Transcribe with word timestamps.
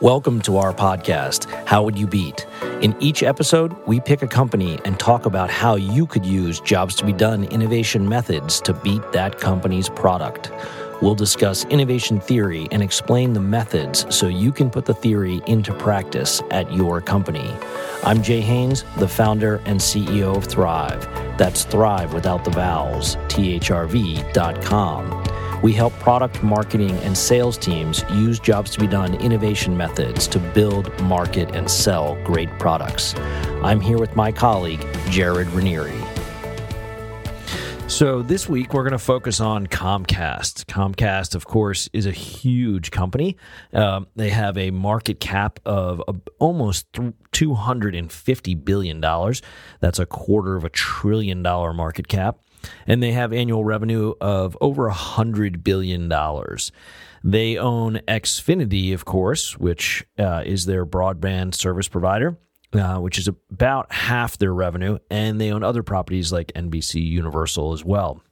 Welcome 0.00 0.40
to 0.42 0.58
our 0.58 0.72
podcast, 0.72 1.52
How 1.66 1.82
Would 1.82 1.98
You 1.98 2.06
Beat? 2.06 2.46
In 2.82 2.94
each 3.00 3.24
episode, 3.24 3.76
we 3.84 3.98
pick 3.98 4.22
a 4.22 4.28
company 4.28 4.78
and 4.84 4.96
talk 4.96 5.26
about 5.26 5.50
how 5.50 5.74
you 5.74 6.06
could 6.06 6.24
use 6.24 6.60
Jobs 6.60 6.94
to 6.96 7.04
Be 7.04 7.12
Done 7.12 7.42
innovation 7.46 8.08
methods 8.08 8.60
to 8.60 8.72
beat 8.72 9.02
that 9.10 9.40
company's 9.40 9.88
product. 9.88 10.52
We'll 11.02 11.16
discuss 11.16 11.64
innovation 11.64 12.20
theory 12.20 12.68
and 12.70 12.80
explain 12.80 13.32
the 13.32 13.40
methods 13.40 14.06
so 14.14 14.28
you 14.28 14.52
can 14.52 14.70
put 14.70 14.84
the 14.84 14.94
theory 14.94 15.42
into 15.48 15.74
practice 15.74 16.40
at 16.52 16.72
your 16.72 17.00
company. 17.00 17.52
I'm 18.04 18.22
Jay 18.22 18.40
Haynes, 18.40 18.84
the 18.98 19.08
founder 19.08 19.56
and 19.64 19.80
CEO 19.80 20.36
of 20.36 20.44
Thrive. 20.44 21.08
That's 21.38 21.64
Thrive 21.64 22.14
without 22.14 22.44
the 22.44 22.52
vowels, 22.52 23.16
thrv.com. 23.26 25.24
We 25.62 25.72
help 25.72 25.92
product 25.94 26.42
marketing 26.42 26.92
and 26.98 27.18
sales 27.18 27.58
teams 27.58 28.04
use 28.12 28.38
jobs 28.38 28.70
to 28.72 28.80
be 28.80 28.86
done 28.86 29.14
innovation 29.16 29.76
methods 29.76 30.28
to 30.28 30.38
build, 30.38 30.96
market, 31.00 31.54
and 31.54 31.68
sell 31.68 32.16
great 32.24 32.48
products. 32.60 33.14
I'm 33.62 33.80
here 33.80 33.98
with 33.98 34.14
my 34.14 34.30
colleague, 34.30 34.86
Jared 35.10 35.48
Ranere. 35.48 35.92
So, 37.90 38.22
this 38.22 38.48
week 38.48 38.74
we're 38.74 38.82
going 38.82 38.92
to 38.92 38.98
focus 38.98 39.40
on 39.40 39.66
Comcast. 39.66 40.66
Comcast, 40.66 41.34
of 41.34 41.46
course, 41.46 41.88
is 41.92 42.06
a 42.06 42.12
huge 42.12 42.90
company. 42.92 43.36
Um, 43.72 44.06
they 44.14 44.28
have 44.28 44.56
a 44.58 44.70
market 44.70 45.18
cap 45.18 45.58
of 45.64 46.02
almost 46.38 46.92
$250 46.92 48.64
billion. 48.64 49.00
That's 49.80 49.98
a 49.98 50.06
quarter 50.06 50.54
of 50.54 50.64
a 50.64 50.68
trillion 50.68 51.42
dollar 51.42 51.72
market 51.72 52.06
cap 52.06 52.38
and 52.86 53.02
they 53.02 53.12
have 53.12 53.32
annual 53.32 53.64
revenue 53.64 54.14
of 54.20 54.56
over 54.60 54.86
a 54.86 54.92
hundred 54.92 55.62
billion 55.64 56.08
dollars. 56.08 56.72
They 57.24 57.56
own 57.56 58.00
Xfinity, 58.06 58.94
of 58.94 59.04
course, 59.04 59.58
which 59.58 60.06
uh, 60.18 60.42
is 60.46 60.66
their 60.66 60.86
broadband 60.86 61.54
service 61.54 61.88
provider. 61.88 62.38
Uh, 62.70 62.98
which 62.98 63.16
is 63.16 63.26
about 63.26 63.90
half 63.90 64.36
their 64.36 64.52
revenue, 64.52 64.98
and 65.10 65.40
they 65.40 65.50
own 65.50 65.62
other 65.62 65.82
properties 65.82 66.30
like 66.30 66.52
NBC 66.52 67.02
Universal 67.02 67.72
as 67.72 67.82
well. 67.82 68.22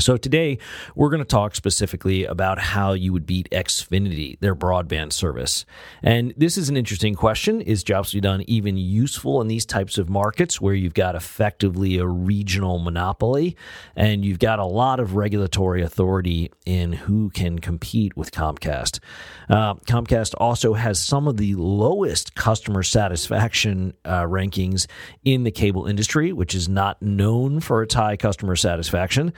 So 0.00 0.16
today 0.16 0.58
we're 0.96 1.08
going 1.08 1.20
to 1.20 1.24
talk 1.24 1.54
specifically 1.54 2.24
about 2.24 2.58
how 2.58 2.94
you 2.94 3.12
would 3.12 3.26
beat 3.26 3.48
Xfinity, 3.50 4.40
their 4.40 4.56
broadband 4.56 5.12
service. 5.12 5.64
And 6.02 6.34
this 6.36 6.58
is 6.58 6.68
an 6.68 6.76
interesting 6.76 7.14
question. 7.14 7.60
Is 7.60 7.84
jobs 7.84 8.10
to 8.10 8.16
be 8.16 8.20
done 8.20 8.42
even 8.48 8.76
useful 8.76 9.40
in 9.40 9.46
these 9.46 9.64
types 9.64 9.96
of 9.96 10.08
markets 10.10 10.60
where 10.60 10.74
you've 10.74 10.94
got 10.94 11.14
effectively 11.14 11.98
a 11.98 12.06
regional 12.08 12.80
monopoly 12.80 13.56
and 13.94 14.24
you've 14.24 14.40
got 14.40 14.58
a 14.58 14.64
lot 14.64 14.98
of 14.98 15.14
regulatory 15.14 15.80
authority 15.80 16.50
in 16.66 16.92
who 16.92 17.30
can 17.30 17.60
compete 17.60 18.16
with 18.16 18.32
Comcast? 18.32 18.98
Uh, 19.48 19.74
Comcast 19.74 20.34
also 20.38 20.74
has 20.74 20.98
some 20.98 21.28
of 21.28 21.36
the 21.36 21.54
lowest 21.54 22.34
customer 22.34 22.82
satisfaction 22.82 23.94
uh, 24.04 24.22
rankings 24.22 24.88
in 25.24 25.44
the 25.44 25.52
cable 25.52 25.86
industry, 25.86 26.32
which 26.32 26.52
is 26.52 26.68
not 26.68 27.00
known 27.00 27.60
for 27.60 27.84
its 27.84 27.94
high 27.94 28.16
customer 28.16 28.56
satisfaction. 28.56 29.32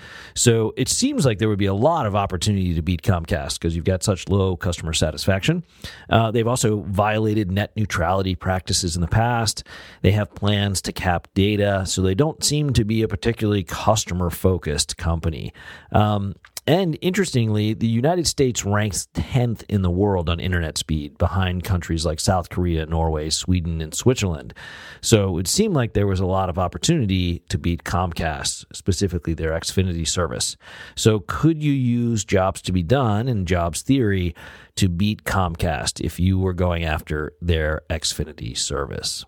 It 0.77 0.89
seems 0.89 1.25
like 1.25 1.39
there 1.39 1.49
would 1.49 1.59
be 1.59 1.67
a 1.67 1.75
lot 1.75 2.07
of 2.07 2.15
opportunity 2.15 2.75
to 2.75 2.83
beat 2.83 3.03
Comcast 3.03 3.59
because 3.59 3.75
you've 3.75 3.85
got 3.85 4.03
such 4.03 4.29
low 4.29 4.57
customer 4.57 4.93
satisfaction. 4.93 5.65
Uh, 6.11 6.31
they've 6.31 6.47
also 6.47 6.81
violated 6.83 7.51
net 7.51 7.73
neutrality 7.77 8.35
practices 8.35 8.97
in 8.97 9.03
the 9.03 9.09
past. 9.09 9.65
They 10.03 10.13
have 10.13 10.35
plans 10.35 10.81
to 10.83 10.93
cap 10.93 11.29
data, 11.35 11.85
so 11.87 12.03
they 12.03 12.15
don't 12.15 12.43
seem 12.45 12.73
to 12.75 12.85
be 12.85 13.03
a 13.03 13.09
particularly 13.09 13.65
customer 13.65 14.31
focused 14.31 14.97
company. 14.97 15.53
Um, 15.93 16.35
and 16.67 16.99
interestingly, 17.01 17.75
the 17.75 17.87
United 17.87 18.27
States 18.27 18.65
ranks 18.65 19.09
10th 19.15 19.63
in 19.69 19.83
the 19.83 19.91
world 19.91 20.29
on 20.29 20.41
internet 20.41 20.77
speed 20.77 21.17
behind 21.17 21.63
countries 21.63 22.05
like 22.05 22.19
South 22.19 22.49
Korea, 22.49 22.87
Norway, 22.87 23.31
Sweden, 23.31 23.81
and 23.81 23.95
Switzerland. 23.95 24.53
So 25.01 25.29
it 25.29 25.33
would 25.33 25.49
seem 25.49 25.73
like 25.73 25.93
there 25.93 26.07
was 26.07 26.21
a 26.21 26.27
lot 26.27 26.49
of 26.49 26.59
opportunity 26.59 27.41
to 27.51 27.59
beat 27.59 27.85
Comcast, 27.85 28.65
specifically 28.73 29.35
their 29.35 29.53
Xfinity 29.53 30.09
service. 30.09 30.57
So 30.97 31.21
could 31.27 31.63
you 31.63 31.73
use 31.73 32.25
jobs 32.25 32.61
to 32.63 32.73
be 32.73 32.83
done 32.83 33.29
and 33.29 33.47
jobs 33.47 33.83
theory 33.83 34.35
to 34.75 34.89
beat 34.89 35.25
Comcast 35.25 36.01
if 36.01 36.19
you 36.19 36.39
were 36.39 36.53
going 36.53 36.85
after 36.85 37.33
their 37.41 37.83
Xfinity 37.91 38.57
service? 38.57 39.25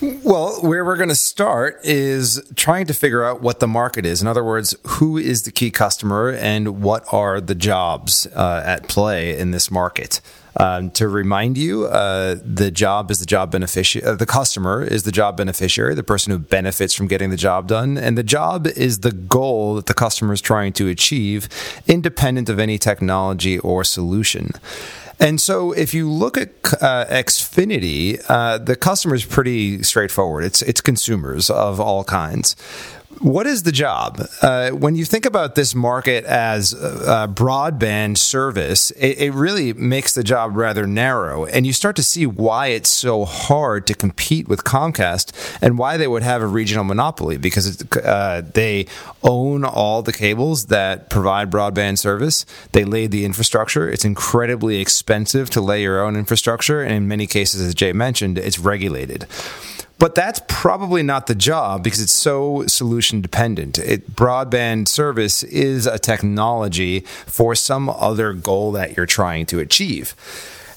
Well, 0.00 0.62
where 0.62 0.82
we're 0.82 0.96
going 0.96 1.10
to 1.10 1.14
start 1.14 1.80
is 1.84 2.42
trying 2.56 2.86
to 2.86 2.94
figure 2.94 3.22
out 3.22 3.42
what 3.42 3.60
the 3.60 3.68
market 3.68 4.06
is. 4.06 4.22
In 4.22 4.28
other 4.28 4.42
words, 4.42 4.74
who 4.86 5.18
is 5.18 5.42
the 5.42 5.52
key 5.52 5.70
customer 5.70 6.30
and 6.30 6.82
what 6.82 7.04
are 7.12 7.38
the 7.38 7.54
jobs 7.54 8.26
uh, 8.34 8.62
at 8.64 8.88
play 8.88 9.38
in 9.38 9.50
this 9.50 9.70
market. 9.70 10.22
Um, 10.56 10.90
to 10.92 11.06
remind 11.06 11.58
you, 11.58 11.84
uh, 11.84 12.36
the 12.42 12.70
job 12.70 13.10
is 13.10 13.20
the 13.20 13.26
job 13.26 13.52
beneficiary. 13.52 14.06
Uh, 14.06 14.14
the 14.14 14.26
customer 14.26 14.82
is 14.82 15.04
the 15.04 15.12
job 15.12 15.36
beneficiary, 15.36 15.94
the 15.94 16.02
person 16.02 16.32
who 16.32 16.38
benefits 16.38 16.94
from 16.94 17.06
getting 17.06 17.30
the 17.30 17.36
job 17.36 17.68
done, 17.68 17.96
and 17.96 18.18
the 18.18 18.22
job 18.22 18.66
is 18.66 19.00
the 19.00 19.12
goal 19.12 19.74
that 19.76 19.86
the 19.86 19.94
customer 19.94 20.32
is 20.32 20.40
trying 20.40 20.72
to 20.72 20.88
achieve, 20.88 21.48
independent 21.86 22.48
of 22.48 22.58
any 22.58 22.78
technology 22.78 23.58
or 23.60 23.84
solution. 23.84 24.50
And 25.20 25.38
so, 25.38 25.72
if 25.72 25.92
you 25.92 26.10
look 26.10 26.38
at 26.38 26.48
uh, 26.80 27.04
Xfinity, 27.04 28.24
uh, 28.28 28.56
the 28.56 28.74
customer 28.74 29.14
is 29.14 29.24
pretty 29.24 29.82
straightforward. 29.82 30.44
It's 30.44 30.62
it's 30.62 30.80
consumers 30.80 31.50
of 31.50 31.78
all 31.78 32.04
kinds. 32.04 32.56
What 33.20 33.46
is 33.46 33.64
the 33.64 33.72
job? 33.72 34.26
Uh, 34.40 34.70
when 34.70 34.96
you 34.96 35.04
think 35.04 35.26
about 35.26 35.54
this 35.54 35.74
market 35.74 36.24
as 36.24 36.72
a 36.72 37.28
broadband 37.30 38.16
service, 38.16 38.92
it, 38.92 39.18
it, 39.18 39.34
really 39.34 39.74
makes 39.74 40.14
the 40.14 40.24
job 40.24 40.56
rather 40.56 40.86
narrow. 40.86 41.44
And 41.44 41.66
you 41.66 41.74
start 41.74 41.96
to 41.96 42.02
see 42.02 42.24
why 42.24 42.68
it's 42.68 42.88
so 42.88 43.26
hard 43.26 43.86
to 43.88 43.94
compete 43.94 44.48
with 44.48 44.64
Comcast 44.64 45.32
and 45.60 45.76
why 45.76 45.98
they 45.98 46.08
would 46.08 46.22
have 46.22 46.40
a 46.40 46.46
regional 46.46 46.82
monopoly 46.82 47.36
because 47.36 47.82
uh, 47.98 48.40
they 48.54 48.86
own 49.22 49.66
all 49.66 50.00
the 50.00 50.14
cables 50.14 50.66
that 50.66 51.10
provide 51.10 51.50
broadband 51.50 51.98
service. 51.98 52.46
They 52.72 52.86
laid 52.86 53.10
the 53.10 53.26
infrastructure. 53.26 53.86
It's 53.86 54.06
incredibly 54.06 54.80
expensive 54.80 55.50
to 55.50 55.60
lay 55.60 55.82
your 55.82 56.02
own 56.02 56.16
infrastructure. 56.16 56.82
And 56.82 56.94
in 56.94 57.06
many 57.06 57.26
cases, 57.26 57.60
as 57.60 57.74
Jay 57.74 57.92
mentioned, 57.92 58.38
it's 58.38 58.58
regulated. 58.58 59.26
But 60.00 60.14
that's 60.14 60.40
probably 60.48 61.02
not 61.02 61.26
the 61.26 61.34
job 61.34 61.84
because 61.84 62.00
it's 62.00 62.14
so 62.14 62.66
solution 62.66 63.20
dependent. 63.20 63.78
It, 63.78 64.16
broadband 64.16 64.88
service 64.88 65.42
is 65.42 65.86
a 65.86 65.98
technology 65.98 67.00
for 67.26 67.54
some 67.54 67.90
other 67.90 68.32
goal 68.32 68.72
that 68.72 68.96
you're 68.96 69.04
trying 69.04 69.44
to 69.46 69.60
achieve. 69.60 70.14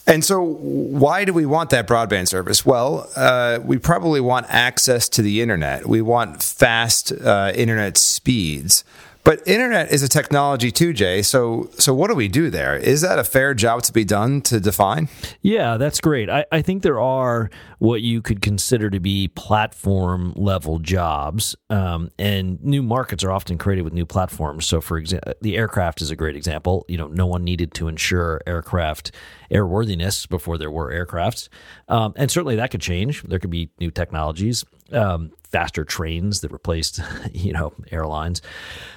And 0.05 0.25
so, 0.25 0.43
why 0.43 1.23
do 1.23 1.31
we 1.31 1.45
want 1.45 1.69
that 1.69 1.87
broadband 1.87 2.27
service? 2.27 2.65
Well, 2.65 3.09
uh, 3.15 3.59
we 3.63 3.77
probably 3.77 4.19
want 4.19 4.47
access 4.49 5.07
to 5.09 5.21
the 5.21 5.41
internet. 5.41 5.87
We 5.87 6.01
want 6.01 6.43
fast 6.43 7.13
uh, 7.13 7.53
internet 7.55 7.97
speeds. 7.97 8.83
But 9.23 9.47
internet 9.47 9.89
is 9.89 10.03
a 10.03 10.09
technology 10.09 10.69
too, 10.69 10.91
Jay. 10.91 11.21
So, 11.21 11.69
so 11.77 11.93
what 11.93 12.09
do 12.09 12.15
we 12.15 12.27
do 12.27 12.49
there? 12.49 12.75
Is 12.75 13.01
that 13.01 13.19
a 13.19 13.23
fair 13.23 13.53
job 13.53 13.83
to 13.83 13.93
be 13.93 14.03
done 14.03 14.41
to 14.41 14.59
define? 14.59 15.07
Yeah, 15.41 15.77
that's 15.77 16.01
great. 16.01 16.29
I, 16.29 16.45
I 16.51 16.61
think 16.61 16.83
there 16.83 16.99
are 16.99 17.49
what 17.83 18.01
you 18.01 18.21
could 18.21 18.41
consider 18.41 18.89
to 18.89 19.01
be 19.01 19.27
platform 19.27 20.31
level 20.37 20.79
jobs, 20.79 21.53
um, 21.69 22.09
and 22.17 22.63
new 22.63 22.81
markets 22.81 23.25
are 23.25 23.31
often 23.31 23.57
created 23.57 23.81
with 23.81 23.91
new 23.91 24.05
platforms. 24.05 24.65
So, 24.65 24.79
for 24.79 24.97
example, 24.97 25.33
the 25.41 25.57
aircraft 25.57 26.01
is 26.01 26.09
a 26.09 26.15
great 26.15 26.37
example. 26.37 26.85
You 26.87 26.97
know, 26.97 27.07
no 27.07 27.27
one 27.27 27.43
needed 27.43 27.73
to 27.73 27.89
ensure 27.89 28.39
aircraft 28.47 29.11
airworthiness 29.51 30.29
before 30.29 30.57
there 30.57 30.71
were 30.71 30.93
aircrafts, 30.93 31.49
um, 31.89 32.13
and 32.15 32.31
certainly 32.31 32.55
that 32.55 32.71
could 32.71 32.79
change. 32.79 33.21
There 33.23 33.37
could 33.37 33.49
be 33.49 33.69
new 33.81 33.91
technologies. 33.91 34.63
Um, 34.93 35.31
faster 35.51 35.83
trains 35.83 36.39
that 36.39 36.53
replaced, 36.53 37.01
you 37.33 37.51
know, 37.51 37.73
airlines. 37.91 38.41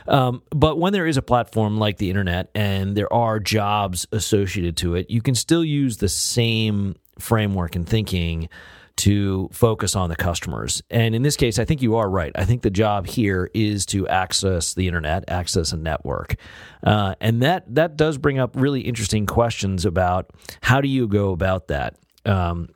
Um, 0.06 0.44
but 0.50 0.78
when 0.78 0.92
there 0.92 1.08
is 1.08 1.16
a 1.16 1.22
platform 1.22 1.78
like 1.78 1.97
the 1.97 2.08
internet 2.08 2.50
and 2.54 2.97
there 2.97 3.12
are 3.12 3.41
jobs 3.41 4.06
associated 4.12 4.76
to 4.76 4.94
it, 4.94 5.10
you 5.10 5.22
can 5.22 5.34
still 5.34 5.64
use 5.64 5.97
the 5.97 6.08
same 6.08 6.94
framework 7.18 7.74
and 7.74 7.88
thinking 7.88 8.48
to 8.97 9.48
focus 9.53 9.95
on 9.95 10.09
the 10.09 10.16
customers. 10.16 10.83
And 10.91 11.15
in 11.15 11.22
this 11.22 11.37
case, 11.37 11.59
I 11.59 11.65
think 11.65 11.83
you 11.83 11.97
are 11.97 12.09
right. 12.09 12.33
I 12.34 12.45
think 12.45 12.63
the 12.63 12.71
job 12.71 13.07
here 13.07 13.51
is 13.53 13.87
to 13.87 14.09
access 14.09 14.75
the 14.75 14.87
internet, 14.87 15.25
access 15.28 15.72
a 15.72 15.77
network, 15.77 16.37
uh, 16.83 17.15
and 17.21 17.43
that 17.43 17.75
that 17.75 17.97
does 17.97 18.19
bring 18.19 18.39
up 18.39 18.53
really 18.54 18.81
interesting 18.81 19.27
questions 19.27 19.84
about 19.84 20.31
how 20.63 20.81
do 20.81 20.89
you 20.89 21.07
go 21.09 21.33
about 21.33 21.69
that. 21.69 21.97
Um, 22.25 22.69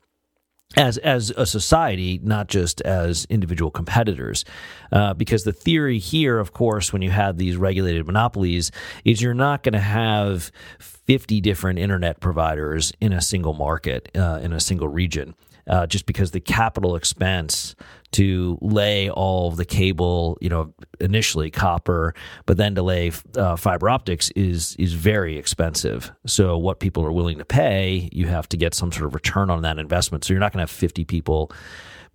as 0.77 0.99
as 0.99 1.31
a 1.37 1.47
society, 1.47 2.21
not 2.23 2.47
just 2.47 2.81
as 2.83 3.27
individual 3.29 3.73
competitors, 3.73 4.45
uh, 4.93 5.15
because 5.15 5.43
the 5.43 5.53
theory 5.53 5.99
here, 5.99 6.39
of 6.39 6.53
course, 6.53 6.93
when 6.93 7.03
you 7.03 7.11
have 7.11 7.39
these 7.39 7.57
regulated 7.57 8.07
monopolies, 8.07 8.71
is 9.05 9.21
you're 9.21 9.35
not 9.35 9.65
going 9.65 9.73
to 9.73 9.81
have 9.81 10.53
fifty 10.79 11.41
different 11.41 11.81
internet 11.81 12.21
providers 12.21 12.93
in 13.01 13.13
a 13.13 13.21
single 13.21 13.53
market 13.53 14.11
uh, 14.17 14.39
in 14.43 14.53
a 14.53 14.61
single 14.61 14.87
region, 14.87 15.35
uh, 15.71 15.87
just 15.87 16.05
because 16.05 16.33
the 16.33 16.41
capital 16.41 16.97
expense 16.97 17.77
to 18.11 18.59
lay 18.61 19.09
all 19.09 19.49
of 19.49 19.57
the 19.57 19.65
cable, 19.65 20.37
you 20.41 20.49
know, 20.49 20.75
initially 20.99 21.49
copper, 21.49 22.13
but 22.45 22.57
then 22.57 22.75
to 22.75 22.83
lay 22.83 23.13
uh, 23.37 23.55
fiber 23.55 23.89
optics 23.89 24.31
is 24.31 24.75
is 24.81 24.93
very 24.93 25.39
expensive. 25.39 26.11
So 26.27 26.59
what 26.59 26.81
people 26.81 27.05
are 27.05 27.13
willing 27.13 27.39
to 27.39 27.45
pay, 27.45 28.09
you 28.13 28.27
have 28.27 28.49
to 28.49 28.57
get 28.57 28.75
some 28.75 28.91
sort 28.91 29.07
of 29.07 29.15
return 29.15 29.49
on 29.49 29.63
that 29.63 29.79
investment. 29.79 30.25
So 30.25 30.35
you're 30.35 30.41
not 30.41 30.53
going 30.53 30.59
to 30.59 30.71
have 30.71 30.77
50 30.77 31.05
people 31.05 31.53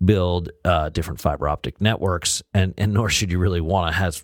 build 0.04 0.50
uh, 0.66 0.90
different 0.90 1.18
fiber 1.18 1.48
optic 1.48 1.80
networks, 1.80 2.42
and 2.52 2.74
and 2.76 2.92
nor 2.92 3.08
should 3.08 3.32
you 3.32 3.38
really 3.38 3.62
want 3.62 3.90
to 3.90 3.98
have 3.98 4.22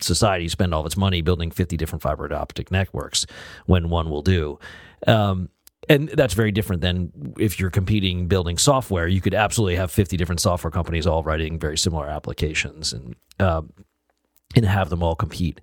society 0.00 0.48
spend 0.48 0.72
all 0.72 0.80
of 0.80 0.86
its 0.86 0.96
money 0.96 1.20
building 1.22 1.50
50 1.50 1.76
different 1.76 2.02
fiber 2.02 2.32
optic 2.32 2.70
networks 2.70 3.26
when 3.66 3.90
one 3.90 4.10
will 4.10 4.22
do. 4.22 4.58
Um, 5.06 5.48
and 5.90 6.08
that's 6.10 6.34
very 6.34 6.52
different 6.52 6.82
than 6.82 7.34
if 7.36 7.58
you're 7.58 7.68
competing 7.68 8.28
building 8.28 8.56
software. 8.58 9.08
You 9.08 9.20
could 9.20 9.34
absolutely 9.34 9.74
have 9.74 9.90
50 9.90 10.16
different 10.16 10.40
software 10.40 10.70
companies 10.70 11.04
all 11.04 11.24
writing 11.24 11.58
very 11.58 11.76
similar 11.76 12.08
applications 12.08 12.92
and 12.92 13.16
uh, 13.40 13.62
and 14.54 14.64
have 14.64 14.88
them 14.88 15.02
all 15.02 15.16
compete. 15.16 15.60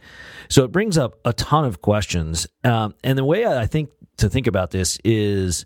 So 0.50 0.66
it 0.66 0.72
brings 0.72 0.98
up 0.98 1.20
a 1.24 1.32
ton 1.34 1.64
of 1.64 1.82
questions. 1.82 2.46
Um, 2.64 2.94
and 3.04 3.18
the 3.18 3.24
way 3.24 3.46
I 3.46 3.68
think 3.68 3.90
to 4.18 4.30
think 4.30 4.48
about 4.48 4.72
this 4.72 5.00
is 5.06 5.66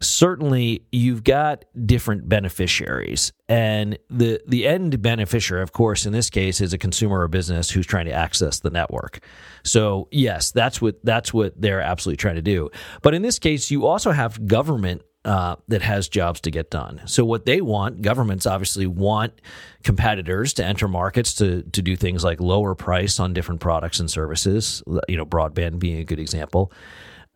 certainly 0.00 0.84
you've 0.92 1.24
got 1.24 1.64
different 1.84 2.28
beneficiaries 2.28 3.32
and 3.48 3.98
the 4.10 4.40
the 4.46 4.66
end 4.66 5.00
beneficiary 5.02 5.62
of 5.62 5.72
course 5.72 6.06
in 6.06 6.12
this 6.12 6.30
case 6.30 6.60
is 6.60 6.72
a 6.72 6.78
consumer 6.78 7.20
or 7.20 7.28
business 7.28 7.70
who's 7.70 7.86
trying 7.86 8.06
to 8.06 8.12
access 8.12 8.60
the 8.60 8.70
network 8.70 9.20
so 9.62 10.08
yes 10.10 10.50
that's 10.50 10.80
what 10.80 11.02
that's 11.04 11.32
what 11.32 11.60
they're 11.60 11.80
absolutely 11.80 12.16
trying 12.16 12.36
to 12.36 12.42
do 12.42 12.70
but 13.02 13.14
in 13.14 13.22
this 13.22 13.38
case 13.38 13.70
you 13.70 13.86
also 13.86 14.10
have 14.10 14.46
government 14.46 15.02
uh, 15.26 15.56
that 15.66 15.82
has 15.82 16.08
jobs 16.08 16.40
to 16.40 16.52
get 16.52 16.70
done. 16.70 17.00
So 17.06 17.24
what 17.24 17.46
they 17.46 17.60
want, 17.60 18.00
governments 18.00 18.46
obviously 18.46 18.86
want 18.86 19.40
competitors 19.82 20.54
to 20.54 20.64
enter 20.64 20.86
markets 20.86 21.34
to 21.34 21.62
to 21.62 21.82
do 21.82 21.96
things 21.96 22.22
like 22.22 22.40
lower 22.40 22.76
price 22.76 23.18
on 23.18 23.34
different 23.34 23.60
products 23.60 23.98
and 23.98 24.08
services. 24.08 24.84
You 25.08 25.16
know, 25.16 25.26
broadband 25.26 25.80
being 25.80 25.98
a 25.98 26.04
good 26.04 26.20
example. 26.20 26.72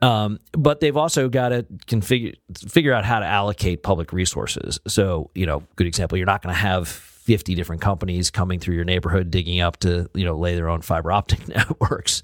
Um, 0.03 0.41
but 0.53 0.81
they've 0.81 0.97
also 0.97 1.29
got 1.29 1.51
to 1.51 1.65
configure 1.87 2.35
figure 2.69 2.93
out 2.93 3.05
how 3.05 3.21
to 3.21 3.27
allocate 3.27 3.83
public 3.83 4.13
resources. 4.13 4.81
So, 4.87 5.31
you 5.35 5.47
know, 5.47 5.63
good 5.77 5.87
example, 5.87 6.17
you're 6.17 6.27
not 6.27 6.43
going 6.43 6.55
to 6.55 6.61
have 6.61 6.89
50 6.89 7.55
different 7.55 7.83
companies 7.83 8.31
coming 8.31 8.59
through 8.59 8.75
your 8.75 8.85
neighborhood 8.85 9.31
digging 9.31 9.61
up 9.61 9.77
to, 9.81 10.09
you 10.15 10.25
know, 10.25 10.37
lay 10.37 10.55
their 10.55 10.69
own 10.69 10.81
fiber 10.81 11.13
optic 11.13 11.47
networks. 11.55 12.23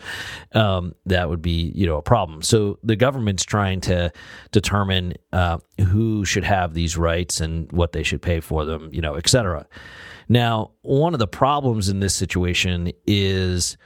Um, 0.52 0.94
that 1.05 1.28
would 1.28 1.43
be, 1.43 1.70
you 1.75 1.87
know, 1.87 1.96
a 1.99 2.02
problem. 2.02 2.43
So 2.43 2.78
the 2.82 2.96
government's 2.96 3.44
trying 3.44 3.82
to 3.82 4.11
determine 4.52 5.14
uh, 5.32 5.58
who 5.88 6.25
should 6.25 6.44
have 6.44 6.73
these 6.75 6.96
rights 6.96 7.40
and 7.40 7.70
what 7.73 7.93
they 7.93 8.02
should 8.02 8.23
pay 8.23 8.40
for 8.40 8.64
them, 8.64 8.88
you 8.93 9.02
know, 9.02 9.14
et 9.14 9.28
cetera. 9.28 9.67
Now, 10.28 10.73
one 10.82 11.12
of 11.12 11.20
the 11.20 11.28
problems 11.28 11.88
in 11.88 12.00
this 12.00 12.14
situation 12.14 12.90
is 13.06 13.76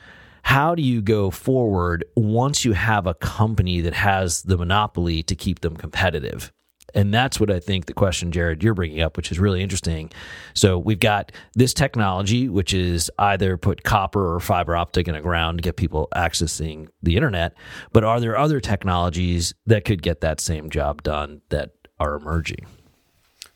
how 0.43 0.75
do 0.75 0.83
you 0.83 1.03
go 1.03 1.31
forward 1.31 2.05
once 2.17 2.65
you 2.65 2.73
have 2.73 3.07
a 3.07 3.15
company 3.15 3.81
that 3.81 3.95
has 3.95 4.43
the 4.43 4.57
monopoly 4.57 5.23
to 5.25 5.35
keep 5.35 5.61
them 5.61 5.77
competitive? 5.77 6.53
And 6.95 7.15
that's 7.15 7.39
what 7.39 7.51
I 7.51 7.61
think 7.61 7.87
the 7.87 7.95
question, 7.95 8.33
Jared, 8.33 8.63
you're 8.63 8.75
bringing 8.75 9.01
up, 9.01 9.17
which 9.17 9.31
is 9.31 9.39
really 9.39 9.63
interesting. 9.63 10.11
So 10.55 10.79
we've 10.79 10.99
got 10.99 11.33
this 11.55 11.73
technology, 11.73 12.49
which 12.49 12.75
is 12.75 13.11
either 13.19 13.57
put 13.57 13.85
copper 13.85 14.35
or 14.35 14.41
fiber 14.41 14.77
optic 14.77 15.07
in 15.07 15.15
the 15.15 15.21
ground 15.21 15.59
to 15.59 15.63
get 15.63 15.77
people 15.77 16.09
accessing 16.15 16.89
the 17.03 17.17
internet. 17.17 17.55
But 17.93 18.05
are 18.05 18.21
there 18.21 18.37
other 18.37 18.61
technologies 18.61 19.55
that 19.67 19.85
could 19.85 20.03
get 20.03 20.21
that 20.23 20.41
same 20.41 20.71
job 20.71 21.03
done 21.03 21.43
that 21.51 21.71
are 21.99 22.17
emerging? 22.17 22.67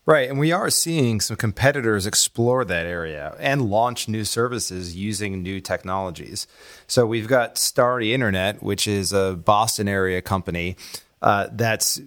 Right. 0.07 0.29
And 0.29 0.37
we 0.37 0.51
are 0.51 0.69
seeing 0.69 1.19
some 1.19 1.35
competitors 1.35 2.05
explore 2.05 2.63
that 2.63 2.85
area 2.85 3.35
and 3.39 3.71
launch 3.71 4.07
new 4.07 4.23
services 4.23 4.95
using 4.95 5.41
new 5.41 5.59
technologies. 5.59 6.45
So 6.85 7.07
we've 7.07 7.27
got 7.27 7.57
Starry 7.57 8.13
Internet, 8.13 8.61
which 8.61 8.87
is 8.87 9.11
a 9.11 9.33
Boston 9.33 9.87
area 9.87 10.21
company 10.21 10.77
uh, 11.23 11.47
that's 11.51 11.99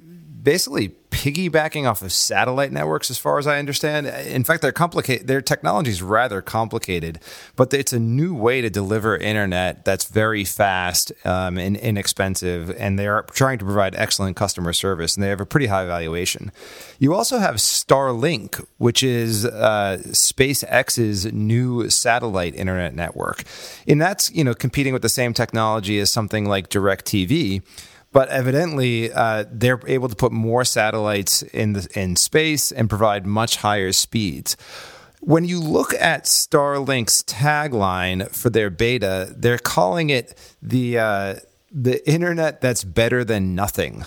basically 0.48 0.88
piggybacking 1.10 1.86
off 1.86 2.00
of 2.00 2.10
satellite 2.10 2.72
networks, 2.72 3.10
as 3.10 3.18
far 3.18 3.38
as 3.38 3.46
I 3.46 3.58
understand. 3.58 4.06
In 4.06 4.44
fact, 4.44 4.62
they're. 4.62 4.72
Their 4.72 5.42
technology 5.42 5.90
is 5.90 6.02
rather 6.02 6.40
complicated, 6.40 7.20
but 7.54 7.74
it's 7.74 7.92
a 7.92 7.98
new 7.98 8.34
way 8.34 8.62
to 8.62 8.70
deliver 8.70 9.14
internet 9.14 9.84
that's 9.84 10.06
very 10.06 10.44
fast 10.44 11.12
um, 11.26 11.58
and 11.58 11.76
inexpensive, 11.76 12.70
and 12.78 12.98
they 12.98 13.06
are 13.06 13.24
trying 13.24 13.58
to 13.58 13.66
provide 13.66 13.94
excellent 13.94 14.38
customer 14.38 14.72
service, 14.72 15.16
and 15.16 15.22
they 15.22 15.28
have 15.28 15.42
a 15.42 15.44
pretty 15.44 15.66
high 15.66 15.84
valuation. 15.84 16.50
You 16.98 17.12
also 17.12 17.36
have 17.40 17.56
Starlink, 17.56 18.64
which 18.78 19.02
is 19.02 19.44
uh, 19.44 19.98
SpaceX's 20.06 21.30
new 21.30 21.90
satellite 21.90 22.54
internet 22.54 22.94
network, 22.94 23.44
and 23.86 24.00
that's 24.00 24.30
you 24.30 24.44
know 24.44 24.54
competing 24.54 24.94
with 24.94 25.02
the 25.02 25.10
same 25.10 25.34
technology 25.34 25.98
as 25.98 26.08
something 26.08 26.46
like 26.46 26.70
DirecTV 26.70 27.62
but 28.12 28.28
evidently 28.28 29.12
uh, 29.12 29.44
they're 29.50 29.80
able 29.86 30.08
to 30.08 30.16
put 30.16 30.32
more 30.32 30.64
satellites 30.64 31.42
in 31.42 31.74
the, 31.74 31.88
in 31.94 32.16
space 32.16 32.72
and 32.72 32.88
provide 32.88 33.26
much 33.26 33.56
higher 33.56 33.92
speeds. 33.92 34.56
When 35.20 35.44
you 35.44 35.60
look 35.60 35.94
at 35.94 36.24
Starlink's 36.24 37.22
tagline 37.24 38.30
for 38.34 38.50
their 38.50 38.70
beta, 38.70 39.34
they're 39.36 39.58
calling 39.58 40.10
it 40.10 40.38
the 40.62 40.98
uh, 40.98 41.34
the 41.70 42.08
internet 42.08 42.60
that's 42.60 42.84
better 42.84 43.24
than 43.24 43.54
nothing. 43.54 44.04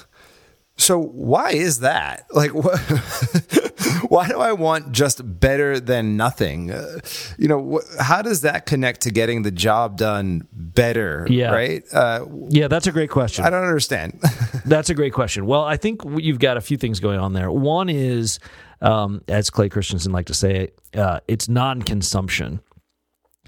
So 0.77 0.99
why 0.99 1.51
is 1.51 1.79
that? 1.79 2.25
Like, 2.33 2.53
what, 2.55 2.79
why 4.09 4.27
do 4.27 4.39
I 4.39 4.53
want 4.53 4.93
just 4.93 5.21
better 5.39 5.79
than 5.79 6.17
nothing? 6.17 6.71
Uh, 6.71 6.99
you 7.37 7.47
know, 7.47 7.79
wh- 7.79 8.01
how 8.01 8.21
does 8.21 8.41
that 8.41 8.65
connect 8.65 9.01
to 9.01 9.11
getting 9.11 9.43
the 9.43 9.51
job 9.51 9.97
done 9.97 10.47
better? 10.73 11.27
Yeah. 11.29 11.51
Right. 11.51 11.83
Uh, 11.93 12.25
yeah, 12.49 12.67
that's 12.67 12.87
a 12.87 12.91
great 12.91 13.09
question. 13.09 13.45
I 13.45 13.49
don't 13.49 13.63
understand. 13.63 14.19
that's 14.65 14.89
a 14.89 14.93
great 14.93 15.13
question. 15.13 15.45
Well, 15.45 15.63
I 15.63 15.77
think 15.77 16.01
you've 16.17 16.39
got 16.39 16.57
a 16.57 16.61
few 16.61 16.77
things 16.77 16.99
going 16.99 17.19
on 17.19 17.33
there. 17.33 17.51
One 17.51 17.89
is, 17.89 18.39
um, 18.81 19.21
as 19.27 19.49
Clay 19.49 19.69
Christensen 19.69 20.11
like 20.11 20.27
to 20.27 20.33
say, 20.33 20.71
uh, 20.95 21.19
it's 21.27 21.47
non-consumption. 21.47 22.61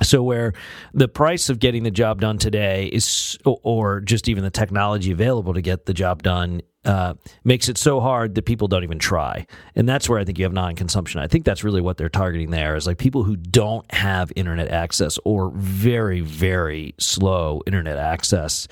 So 0.01 0.23
where 0.23 0.53
the 0.93 1.07
price 1.07 1.49
of 1.49 1.59
getting 1.59 1.83
the 1.83 1.91
job 1.91 2.19
done 2.19 2.37
today 2.37 2.87
is, 2.87 3.37
or 3.45 4.01
just 4.01 4.27
even 4.27 4.43
the 4.43 4.49
technology 4.49 5.11
available 5.11 5.53
to 5.53 5.61
get 5.61 5.85
the 5.85 5.93
job 5.93 6.23
done 6.23 6.61
uh, 6.85 7.13
makes 7.43 7.69
it 7.69 7.77
so 7.77 7.99
hard 7.99 8.35
that 8.35 8.45
people 8.45 8.67
don't 8.67 8.83
even 8.83 8.99
try. 8.99 9.45
And 9.75 9.87
that's 9.87 10.09
where 10.09 10.19
I 10.19 10.25
think 10.25 10.37
you 10.37 10.45
have 10.45 10.53
non 10.53 10.75
consumption. 10.75 11.21
I 11.21 11.27
think 11.27 11.45
that's 11.45 11.63
really 11.63 11.81
what 11.81 11.97
they're 11.97 12.09
targeting 12.09 12.51
there 12.51 12.75
is 12.75 12.85
like 12.87 12.97
people 12.97 13.23
who 13.23 13.35
don't 13.35 13.89
have 13.93 14.31
internet 14.35 14.69
access 14.69 15.17
or 15.23 15.51
very, 15.55 16.21
very 16.21 16.93
slow 16.97 17.61
internet 17.65 17.97
access. 17.97 18.67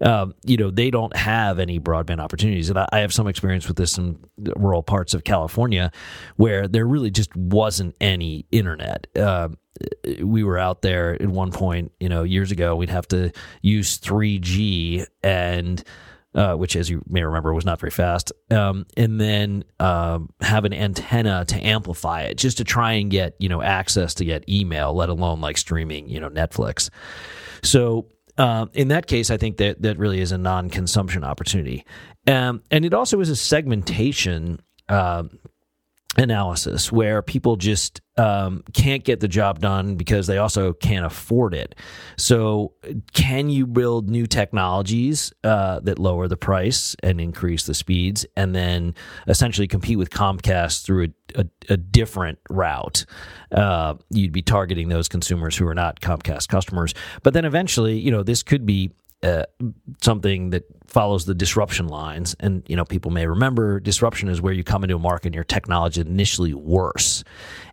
Um, 0.00 0.34
you 0.44 0.58
know, 0.58 0.70
they 0.70 0.90
don't 0.90 1.16
have 1.16 1.58
any 1.58 1.80
broadband 1.80 2.20
opportunities. 2.20 2.68
And 2.68 2.78
I, 2.78 2.86
I 2.92 2.98
have 2.98 3.14
some 3.14 3.26
experience 3.28 3.66
with 3.66 3.76
this 3.76 3.96
in 3.96 4.18
rural 4.56 4.82
parts 4.82 5.14
of 5.14 5.24
California 5.24 5.90
where 6.36 6.68
there 6.68 6.84
really 6.84 7.10
just 7.10 7.34
wasn't 7.34 7.94
any 8.00 8.44
internet. 8.52 9.06
Uh, 9.16 9.48
we 10.22 10.42
were 10.42 10.58
out 10.58 10.82
there 10.82 11.14
at 11.14 11.28
one 11.28 11.52
point, 11.52 11.92
you 12.00 12.08
know, 12.08 12.24
years 12.24 12.50
ago, 12.50 12.76
we'd 12.76 12.90
have 12.90 13.08
to 13.08 13.30
use 13.62 13.98
3G 13.98 15.06
and 15.22 15.82
uh, 16.36 16.54
which, 16.54 16.76
as 16.76 16.90
you 16.90 17.02
may 17.08 17.24
remember, 17.24 17.52
was 17.54 17.64
not 17.64 17.80
very 17.80 17.90
fast, 17.90 18.30
um, 18.50 18.86
and 18.96 19.18
then 19.18 19.64
um, 19.80 20.28
have 20.42 20.66
an 20.66 20.74
antenna 20.74 21.46
to 21.46 21.56
amplify 21.66 22.22
it, 22.22 22.36
just 22.36 22.58
to 22.58 22.64
try 22.64 22.92
and 22.92 23.10
get 23.10 23.34
you 23.38 23.48
know 23.48 23.62
access 23.62 24.12
to 24.14 24.24
get 24.24 24.46
email, 24.48 24.94
let 24.94 25.08
alone 25.08 25.40
like 25.40 25.56
streaming, 25.56 26.08
you 26.08 26.20
know, 26.20 26.28
Netflix. 26.28 26.90
So 27.62 28.08
uh, 28.36 28.66
in 28.74 28.88
that 28.88 29.06
case, 29.06 29.30
I 29.30 29.38
think 29.38 29.56
that 29.56 29.80
that 29.82 29.98
really 29.98 30.20
is 30.20 30.30
a 30.30 30.38
non-consumption 30.38 31.24
opportunity, 31.24 31.86
um, 32.26 32.62
and 32.70 32.84
it 32.84 32.92
also 32.92 33.18
is 33.20 33.30
a 33.30 33.36
segmentation. 33.36 34.60
Uh, 34.88 35.24
analysis 36.16 36.90
where 36.90 37.22
people 37.22 37.56
just 37.56 38.00
um, 38.16 38.62
can't 38.72 39.04
get 39.04 39.20
the 39.20 39.28
job 39.28 39.60
done 39.60 39.96
because 39.96 40.26
they 40.26 40.38
also 40.38 40.72
can't 40.72 41.04
afford 41.04 41.54
it. 41.54 41.74
So, 42.16 42.72
can 43.12 43.50
you 43.50 43.66
build 43.66 44.08
new 44.08 44.26
technologies 44.26 45.32
uh, 45.44 45.80
that 45.80 45.98
lower 45.98 46.26
the 46.26 46.36
price 46.36 46.96
and 47.02 47.20
increase 47.20 47.64
the 47.64 47.74
speeds, 47.74 48.24
and 48.36 48.54
then 48.54 48.94
essentially 49.26 49.68
compete 49.68 49.98
with 49.98 50.10
Comcast 50.10 50.84
through 50.84 51.08
a, 51.34 51.40
a, 51.40 51.46
a 51.70 51.76
different 51.76 52.38
route? 52.48 53.04
Uh, 53.52 53.94
you'd 54.10 54.32
be 54.32 54.42
targeting 54.42 54.88
those 54.88 55.08
consumers 55.08 55.56
who 55.56 55.66
are 55.66 55.74
not 55.74 56.00
Comcast 56.00 56.48
customers, 56.48 56.94
but 57.22 57.34
then 57.34 57.44
eventually, 57.44 57.98
you 57.98 58.10
know, 58.10 58.22
this 58.22 58.42
could 58.42 58.64
be 58.64 58.92
uh, 59.26 59.44
something 60.02 60.50
that 60.50 60.64
follows 60.86 61.24
the 61.24 61.34
disruption 61.34 61.88
lines. 61.88 62.36
And 62.40 62.62
you 62.68 62.76
know, 62.76 62.84
people 62.84 63.10
may 63.10 63.26
remember 63.26 63.80
disruption 63.80 64.28
is 64.28 64.40
where 64.40 64.52
you 64.52 64.64
come 64.64 64.84
into 64.84 64.96
a 64.96 65.00
market 65.00 65.26
and 65.26 65.34
your 65.34 65.44
technology 65.44 66.00
is 66.00 66.06
initially 66.06 66.54
worse, 66.54 67.24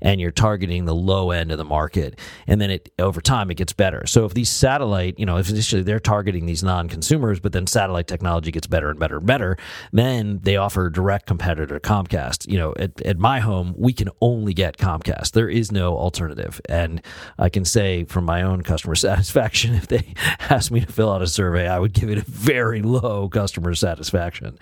and 0.01 0.19
you're 0.19 0.31
targeting 0.31 0.85
the 0.85 0.95
low 0.95 1.31
end 1.31 1.51
of 1.51 1.57
the 1.57 1.65
market, 1.65 2.19
and 2.47 2.59
then 2.59 2.71
it 2.71 2.91
over 2.99 3.21
time 3.21 3.51
it 3.51 3.55
gets 3.55 3.73
better. 3.73 4.05
So 4.07 4.25
if 4.25 4.33
these 4.33 4.49
satellite, 4.49 5.19
you 5.19 5.25
know, 5.25 5.37
if 5.37 5.49
initially 5.49 5.83
they're 5.83 5.99
targeting 5.99 6.45
these 6.45 6.63
non-consumers, 6.63 7.39
but 7.39 7.51
then 7.51 7.67
satellite 7.67 8.07
technology 8.07 8.51
gets 8.51 8.67
better 8.67 8.89
and 8.89 8.99
better 8.99 9.17
and 9.17 9.27
better, 9.27 9.57
then 9.91 10.39
they 10.43 10.57
offer 10.57 10.89
direct 10.89 11.27
competitor 11.27 11.79
to 11.79 11.79
Comcast. 11.79 12.49
You 12.49 12.57
know, 12.57 12.73
at, 12.77 13.01
at 13.03 13.17
my 13.17 13.39
home, 13.39 13.73
we 13.77 13.93
can 13.93 14.09
only 14.21 14.53
get 14.53 14.77
Comcast. 14.77 15.31
There 15.31 15.49
is 15.49 15.71
no 15.71 15.95
alternative, 15.97 16.59
and 16.67 17.01
I 17.37 17.49
can 17.49 17.63
say 17.63 18.05
from 18.05 18.25
my 18.25 18.41
own 18.41 18.63
customer 18.63 18.95
satisfaction, 19.09 19.75
if 19.75 19.87
they 19.87 20.13
ask 20.49 20.71
me 20.71 20.81
to 20.81 20.91
fill 20.91 21.11
out 21.11 21.21
a 21.21 21.27
survey, 21.27 21.42
I 21.51 21.79
would 21.79 21.93
give 21.93 22.09
it 22.09 22.17
a 22.17 22.23
very 22.25 22.81
low 22.81 23.29
customer 23.29 23.73
satisfaction. 23.75 24.57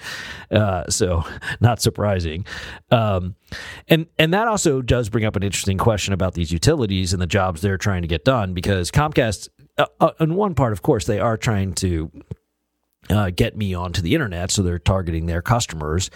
Uh, 0.50 0.90
so 0.90 1.24
not 1.60 1.82
surprising. 1.82 2.46
Um, 2.90 3.36
and 3.88 4.08
and 4.18 4.34
that 4.34 4.48
also 4.48 4.82
does 4.82 5.10
bring 5.10 5.26
up 5.26 5.36
an 5.36 5.44
interesting 5.44 5.78
question 5.78 6.14
about 6.14 6.34
these 6.34 6.52
utilities 6.52 7.14
and 7.14 7.22
the 7.22 7.28
jobs 7.28 7.62
they're 7.62 7.78
trying 7.78 8.02
to 8.02 8.08
get 8.08 8.26
done 8.26 8.54
because 8.54 8.92
Comcast, 8.92 9.50
uh, 9.78 9.86
uh, 10.00 10.12
in 10.20 10.36
one 10.36 10.56
part, 10.56 10.74
of 10.74 10.82
course, 10.82 11.06
they 11.06 11.20
are 11.20 11.38
trying 11.38 11.74
to. 11.76 12.12
Uh, 13.10 13.32
get 13.32 13.58
me 13.58 13.74
onto 13.74 14.00
the 14.00 14.14
internet, 14.14 14.52
so 14.52 14.62
they're 14.62 14.78
targeting 14.78 15.26
their 15.26 15.42
customers, 15.42 16.12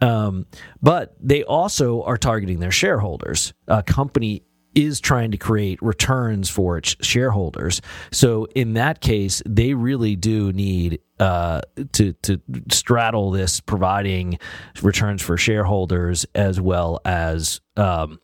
um, 0.00 0.46
but 0.80 1.14
they 1.20 1.44
also 1.44 2.02
are 2.02 2.16
targeting 2.16 2.58
their 2.58 2.70
shareholders. 2.70 3.52
A 3.68 3.82
company 3.82 4.42
is 4.74 5.00
trying 5.00 5.30
to 5.30 5.36
create 5.36 5.80
returns 5.82 6.48
for 6.48 6.78
its 6.78 6.96
shareholders. 7.00 7.80
So 8.10 8.46
in 8.54 8.74
that 8.74 9.00
case, 9.00 9.42
they 9.46 9.74
really 9.74 10.16
do 10.16 10.52
need 10.52 11.00
uh, 11.18 11.60
to 11.92 12.12
to 12.14 12.40
straddle 12.70 13.30
this, 13.30 13.60
providing 13.60 14.38
returns 14.82 15.22
for 15.22 15.36
shareholders 15.36 16.26
as 16.34 16.60
well 16.60 17.00
as 17.04 17.60
um, 17.76 18.18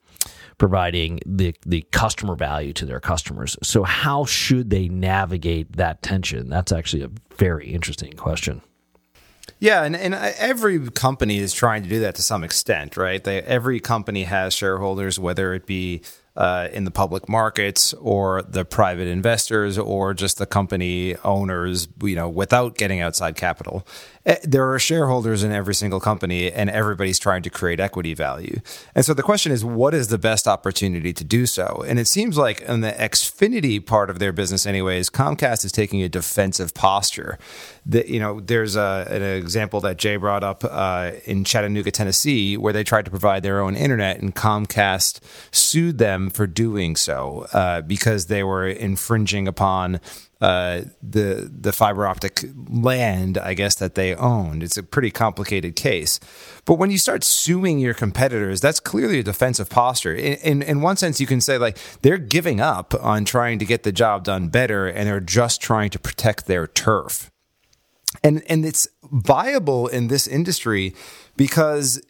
providing 0.59 1.21
the 1.25 1.55
the 1.65 1.83
customer 1.93 2.35
value 2.35 2.73
to 2.75 2.87
their 2.87 3.01
customers. 3.01 3.57
So 3.63 3.85
how 3.85 4.25
should 4.25 4.71
they 4.71 4.89
navigate 4.89 5.77
that 5.77 6.03
tension? 6.03 6.49
That's 6.49 6.73
actually 6.73 7.05
a 7.05 7.11
very 7.37 7.69
interesting 7.69 8.15
question. 8.15 8.63
Yeah, 9.61 9.83
and, 9.83 9.97
and 9.97 10.15
every 10.15 10.89
company 10.91 11.39
is 11.39 11.53
trying 11.53 11.83
to 11.83 11.89
do 11.89 12.01
that 12.01 12.15
to 12.17 12.23
some 12.23 12.45
extent, 12.45 12.97
right? 12.97 13.23
They, 13.23 13.43
every 13.43 13.81
company 13.81 14.25
has 14.25 14.55
shareholders, 14.55 15.19
whether 15.19 15.53
it 15.53 15.67
be 15.67 16.03
uh, 16.39 16.69
in 16.73 16.85
the 16.85 16.91
public 16.91 17.29
markets 17.29 17.93
or 17.95 18.43
the 18.43 18.65
private 18.65 19.09
investors 19.09 19.77
or 19.77 20.15
just 20.15 20.39
the 20.39 20.47
company 20.47 21.17
owners, 21.25 21.89
you 22.01 22.15
know, 22.15 22.29
without 22.29 22.79
getting 22.79 23.01
outside 23.01 23.35
capital. 23.35 23.85
Eh, 24.25 24.37
there 24.45 24.73
are 24.73 24.79
shareholders 24.79 25.43
in 25.43 25.51
every 25.51 25.75
single 25.75 25.99
company 25.99 26.53
and 26.53 26.71
everybody's 26.71 27.19
trying 27.19 27.43
to 27.43 27.51
create 27.51 27.81
equity 27.81 28.15
value. 28.15 28.61
And 28.95 29.05
so 29.05 29.15
the 29.15 29.23
question 29.23 29.51
is, 29.51 29.65
what 29.65 29.95
is 29.95 30.09
the 30.09 30.19
best 30.19 30.47
opportunity 30.47 31.13
to 31.13 31.25
do 31.25 31.45
so? 31.45 31.85
And 31.89 31.99
it 31.99 32.07
seems 32.07 32.39
like 32.39 32.61
in 32.61 32.83
the 32.83 32.93
Xfinity 32.93 33.85
part 33.85 34.09
of 34.09 34.21
their 34.21 34.33
business, 34.33 34.65
anyways, 34.65 35.11
Comcast 35.11 35.65
is 35.65 35.73
taking 35.73 36.03
a 36.03 36.09
defensive 36.09 36.73
posture. 36.73 37.37
That 37.85 38.09
you 38.09 38.21
know, 38.21 38.39
there's 38.39 38.77
a, 38.77 39.09
an 39.11 39.23
example 39.23 39.81
that 39.81 39.97
Jay 39.97 40.17
brought 40.17 40.45
up 40.45 40.63
uh, 40.63 41.13
in 41.25 41.43
Chattanooga, 41.43 41.91
Tennessee, 41.91 42.57
where 42.57 42.73
they 42.73 42.85
tried 42.85 43.07
to 43.07 43.11
provide 43.11 43.43
their 43.43 43.61
own 43.61 43.75
internet, 43.75 44.21
and 44.21 44.35
Comcast 44.37 45.21
sued 45.51 45.99
them 45.99 46.28
for 46.31 46.47
doing 46.47 46.97
so 46.97 47.47
uh, 47.53 47.81
because 47.83 48.27
they 48.27 48.43
were 48.43 48.67
infringing 48.67 49.49
upon 49.49 50.01
uh, 50.41 50.83
the 51.03 51.51
the 51.53 51.73
fiber 51.73 52.07
optic 52.07 52.45
land, 52.69 53.39
I 53.39 53.55
guess 53.55 53.75
that 53.77 53.97
they 53.97 54.15
owned. 54.15 54.63
It's 54.63 54.77
a 54.77 54.83
pretty 54.83 55.11
complicated 55.11 55.75
case. 55.75 56.21
But 56.65 56.75
when 56.75 56.91
you 56.91 56.99
start 56.99 57.25
suing 57.25 57.79
your 57.79 57.95
competitors, 57.95 58.61
that's 58.61 58.79
clearly 58.79 59.19
a 59.19 59.23
defensive 59.23 59.69
posture. 59.69 60.15
In, 60.15 60.35
in, 60.35 60.63
in 60.63 60.81
one 60.81 60.97
sense, 60.97 61.21
you 61.21 61.27
can 61.27 61.41
say 61.41 61.59
like 61.59 61.77
they're 62.03 62.19
giving 62.19 62.61
up 62.61 62.95
on 63.03 63.25
trying 63.25 63.59
to 63.59 63.65
get 63.65 63.83
the 63.83 63.93
job 63.93 64.25
done 64.25 64.49
better, 64.49 64.87
and 64.87 65.09
they're 65.09 65.19
just 65.21 65.61
trying 65.61 65.91
to 65.91 65.99
protect 65.99 66.47
their 66.47 66.67
turf. 66.69 67.31
And 68.23 68.43
and 68.49 68.65
it's 68.65 68.87
viable 69.11 69.89
in 69.89 70.07
this 70.09 70.27
industry 70.29 70.95
because 71.37 72.01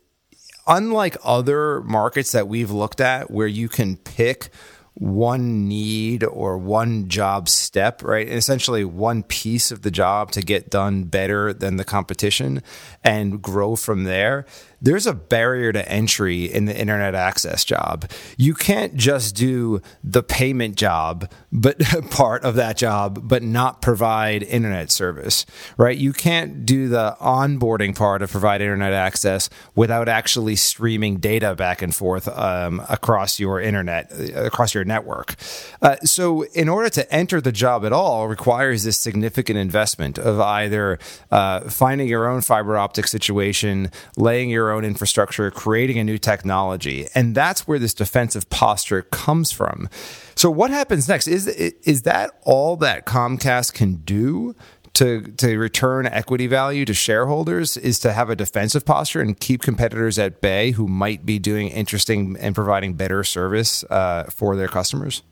unlike 0.68 1.16
other 1.24 1.82
markets 1.82 2.32
that 2.32 2.46
we've 2.46 2.70
looked 2.70 3.00
at, 3.00 3.30
where 3.30 3.46
you 3.46 3.68
can 3.68 3.96
pick 3.96 4.50
one 4.98 5.68
need 5.68 6.24
or 6.24 6.58
one 6.58 7.08
job 7.08 7.48
step, 7.48 8.02
right? 8.02 8.26
And 8.26 8.36
Essentially, 8.36 8.84
one 8.84 9.22
piece 9.22 9.70
of 9.70 9.82
the 9.82 9.90
job 9.92 10.32
to 10.32 10.42
get 10.42 10.70
done 10.70 11.04
better 11.04 11.52
than 11.52 11.76
the 11.76 11.84
competition 11.84 12.62
and 13.04 13.40
grow 13.40 13.76
from 13.76 14.04
there 14.04 14.44
there's 14.80 15.06
a 15.06 15.12
barrier 15.12 15.72
to 15.72 15.88
entry 15.88 16.44
in 16.44 16.66
the 16.66 16.78
internet 16.78 17.14
access 17.14 17.64
job. 17.64 18.10
You 18.36 18.54
can't 18.54 18.94
just 18.94 19.34
do 19.34 19.80
the 20.04 20.22
payment 20.22 20.76
job, 20.76 21.30
but 21.52 21.78
part 22.10 22.44
of 22.44 22.54
that 22.54 22.76
job, 22.76 23.28
but 23.28 23.42
not 23.42 23.82
provide 23.82 24.42
internet 24.42 24.90
service, 24.90 25.46
right? 25.76 25.96
You 25.96 26.12
can't 26.12 26.64
do 26.64 26.88
the 26.88 27.16
onboarding 27.20 27.96
part 27.96 28.22
of 28.22 28.30
provide 28.30 28.60
internet 28.60 28.92
access 28.92 29.50
without 29.74 30.08
actually 30.08 30.56
streaming 30.56 31.16
data 31.16 31.54
back 31.54 31.82
and 31.82 31.94
forth 31.94 32.28
um, 32.28 32.82
across 32.88 33.40
your 33.40 33.60
internet, 33.60 34.12
uh, 34.12 34.44
across 34.44 34.74
your 34.74 34.84
network. 34.84 35.34
Uh, 35.82 35.96
so, 36.04 36.42
in 36.54 36.68
order 36.68 36.88
to 36.90 37.12
enter 37.12 37.40
the 37.40 37.52
job 37.52 37.84
at 37.84 37.92
all, 37.92 38.28
requires 38.28 38.84
this 38.84 38.98
significant 38.98 39.58
investment 39.58 40.18
of 40.18 40.40
either 40.40 40.98
uh, 41.30 41.60
finding 41.68 42.08
your 42.08 42.28
own 42.28 42.40
fiber 42.40 42.76
optic 42.76 43.06
situation, 43.06 43.90
laying 44.16 44.50
your 44.50 44.67
own 44.72 44.84
infrastructure, 44.84 45.50
creating 45.50 45.98
a 45.98 46.04
new 46.04 46.18
technology. 46.18 47.06
And 47.14 47.34
that's 47.34 47.66
where 47.66 47.78
this 47.78 47.94
defensive 47.94 48.48
posture 48.50 49.02
comes 49.02 49.52
from. 49.52 49.88
So 50.34 50.50
what 50.50 50.70
happens 50.70 51.08
next? 51.08 51.28
Is 51.28 51.46
is 51.48 52.02
that 52.02 52.38
all 52.44 52.76
that 52.76 53.06
Comcast 53.06 53.74
can 53.74 53.96
do 53.96 54.54
to 54.94 55.22
to 55.22 55.58
return 55.58 56.06
equity 56.06 56.46
value 56.46 56.84
to 56.84 56.94
shareholders 56.94 57.76
is 57.76 57.98
to 58.00 58.12
have 58.12 58.30
a 58.30 58.36
defensive 58.36 58.84
posture 58.84 59.20
and 59.20 59.38
keep 59.38 59.62
competitors 59.62 60.18
at 60.18 60.40
bay 60.40 60.72
who 60.72 60.88
might 60.88 61.24
be 61.24 61.38
doing 61.38 61.68
interesting 61.68 62.36
and 62.40 62.54
providing 62.54 62.94
better 62.94 63.22
service 63.22 63.84
uh, 63.84 64.24
for 64.24 64.56
their 64.56 64.68
customers? 64.68 65.22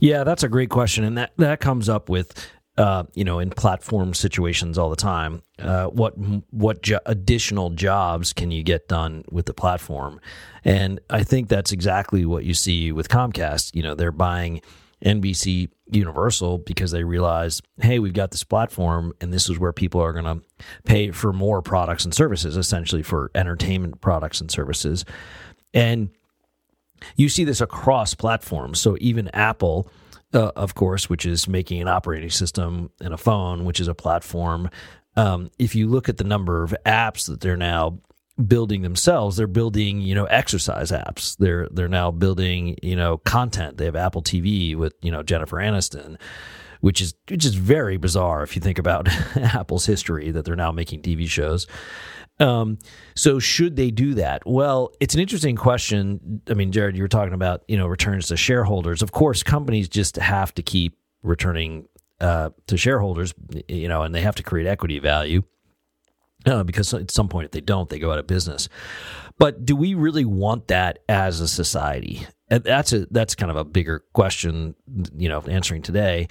Yeah, 0.00 0.24
that's 0.24 0.42
a 0.42 0.48
great 0.48 0.70
question, 0.70 1.04
and 1.04 1.18
that 1.18 1.32
that 1.36 1.60
comes 1.60 1.88
up 1.88 2.08
with 2.08 2.34
uh, 2.78 3.04
you 3.14 3.24
know, 3.24 3.38
in 3.38 3.50
platform 3.50 4.14
situations 4.14 4.78
all 4.78 4.90
the 4.90 4.96
time. 4.96 5.42
Uh, 5.58 5.86
what 5.86 6.14
what 6.50 6.82
jo- 6.82 7.00
additional 7.06 7.70
jobs 7.70 8.32
can 8.32 8.50
you 8.50 8.62
get 8.62 8.88
done 8.88 9.24
with 9.30 9.46
the 9.46 9.54
platform? 9.54 10.20
And 10.64 11.00
I 11.10 11.22
think 11.22 11.48
that's 11.48 11.72
exactly 11.72 12.24
what 12.24 12.44
you 12.44 12.54
see 12.54 12.92
with 12.92 13.08
Comcast. 13.08 13.74
You 13.74 13.82
know, 13.82 13.94
they're 13.94 14.12
buying 14.12 14.62
NBC 15.04 15.68
Universal 15.90 16.58
because 16.58 16.92
they 16.92 17.04
realize, 17.04 17.60
hey, 17.80 17.98
we've 17.98 18.12
got 18.12 18.30
this 18.30 18.44
platform, 18.44 19.12
and 19.20 19.32
this 19.32 19.48
is 19.48 19.58
where 19.58 19.72
people 19.72 20.00
are 20.00 20.12
going 20.12 20.24
to 20.24 20.40
pay 20.84 21.10
for 21.10 21.32
more 21.32 21.62
products 21.62 22.04
and 22.04 22.14
services, 22.14 22.56
essentially 22.56 23.02
for 23.02 23.30
entertainment 23.34 24.00
products 24.00 24.40
and 24.40 24.50
services. 24.50 25.04
And 25.74 26.10
you 27.16 27.28
see 27.28 27.44
this 27.44 27.60
across 27.60 28.14
platforms. 28.14 28.80
So 28.80 28.96
even 29.00 29.28
Apple 29.28 29.90
uh, 30.32 30.52
of 30.56 30.74
course, 30.74 31.08
which 31.08 31.26
is 31.26 31.48
making 31.48 31.80
an 31.80 31.88
operating 31.88 32.30
system 32.30 32.90
and 33.00 33.12
a 33.12 33.16
phone, 33.16 33.64
which 33.64 33.80
is 33.80 33.88
a 33.88 33.94
platform. 33.94 34.70
Um, 35.16 35.50
if 35.58 35.74
you 35.74 35.88
look 35.88 36.08
at 36.08 36.18
the 36.18 36.24
number 36.24 36.62
of 36.62 36.74
apps 36.86 37.26
that 37.26 37.40
they're 37.40 37.56
now 37.56 37.98
building 38.46 38.82
themselves, 38.82 39.36
they're 39.36 39.46
building 39.46 40.00
you 40.00 40.14
know 40.14 40.24
exercise 40.26 40.90
apps. 40.92 41.36
They're 41.36 41.68
they're 41.70 41.88
now 41.88 42.10
building 42.10 42.78
you 42.82 42.96
know 42.96 43.18
content. 43.18 43.76
They 43.76 43.86
have 43.86 43.96
Apple 43.96 44.22
TV 44.22 44.76
with 44.76 44.94
you 45.02 45.10
know 45.10 45.22
Jennifer 45.22 45.56
Aniston. 45.56 46.16
Which 46.80 47.02
is 47.02 47.12
which 47.28 47.44
is 47.44 47.56
very 47.56 47.98
bizarre 47.98 48.42
if 48.42 48.56
you 48.56 48.62
think 48.62 48.78
about 48.78 49.06
Apple's 49.36 49.84
history 49.84 50.30
that 50.30 50.46
they're 50.46 50.56
now 50.56 50.72
making 50.72 51.02
TV 51.02 51.28
shows. 51.28 51.66
Um, 52.40 52.78
so 53.14 53.38
should 53.38 53.76
they 53.76 53.90
do 53.90 54.14
that? 54.14 54.46
Well, 54.46 54.92
it's 54.98 55.14
an 55.14 55.20
interesting 55.20 55.56
question. 55.56 56.40
I 56.48 56.54
mean, 56.54 56.72
Jared, 56.72 56.96
you 56.96 57.02
were 57.02 57.08
talking 57.08 57.34
about 57.34 57.62
you 57.68 57.76
know 57.76 57.86
returns 57.86 58.28
to 58.28 58.36
shareholders. 58.36 59.02
Of 59.02 59.12
course, 59.12 59.42
companies 59.42 59.88
just 59.88 60.16
have 60.16 60.54
to 60.54 60.62
keep 60.62 60.96
returning 61.22 61.86
uh, 62.20 62.50
to 62.66 62.76
shareholders, 62.76 63.34
you 63.68 63.88
know, 63.88 64.02
and 64.02 64.14
they 64.14 64.22
have 64.22 64.36
to 64.36 64.42
create 64.42 64.66
equity 64.66 64.98
value. 64.98 65.42
Uh, 66.46 66.62
because 66.62 66.94
at 66.94 67.10
some 67.10 67.28
point, 67.28 67.44
if 67.44 67.50
they 67.50 67.60
don't, 67.60 67.90
they 67.90 67.98
go 67.98 68.10
out 68.10 68.18
of 68.18 68.26
business. 68.26 68.70
But 69.38 69.66
do 69.66 69.76
we 69.76 69.92
really 69.92 70.24
want 70.24 70.68
that 70.68 71.00
as 71.06 71.40
a 71.40 71.48
society? 71.48 72.26
That's 72.50 72.92
a 72.92 73.06
that's 73.12 73.36
kind 73.36 73.50
of 73.50 73.56
a 73.56 73.64
bigger 73.64 74.04
question, 74.12 74.74
you 75.16 75.28
know, 75.28 75.40
answering 75.42 75.82
today. 75.82 76.26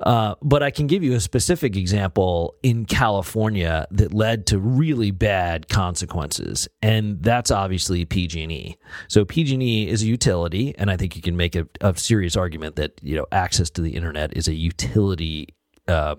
Uh, 0.00 0.34
but 0.42 0.62
I 0.62 0.70
can 0.70 0.86
give 0.86 1.02
you 1.02 1.14
a 1.14 1.20
specific 1.20 1.76
example 1.76 2.56
in 2.62 2.84
California 2.84 3.86
that 3.90 4.12
led 4.12 4.46
to 4.48 4.58
really 4.58 5.10
bad 5.10 5.68
consequences, 5.68 6.68
and 6.82 7.22
that's 7.22 7.50
obviously 7.50 8.04
PG&E. 8.04 8.76
So 9.08 9.24
PG&E 9.24 9.88
is 9.88 10.02
a 10.02 10.06
utility, 10.06 10.74
and 10.76 10.90
I 10.90 10.98
think 10.98 11.16
you 11.16 11.22
can 11.22 11.36
make 11.36 11.56
a, 11.56 11.66
a 11.80 11.96
serious 11.96 12.36
argument 12.36 12.76
that 12.76 13.00
you 13.02 13.16
know 13.16 13.26
access 13.32 13.70
to 13.70 13.80
the 13.80 13.92
internet 13.92 14.36
is 14.36 14.48
a 14.48 14.54
utility 14.54 15.48
uh, 15.88 16.16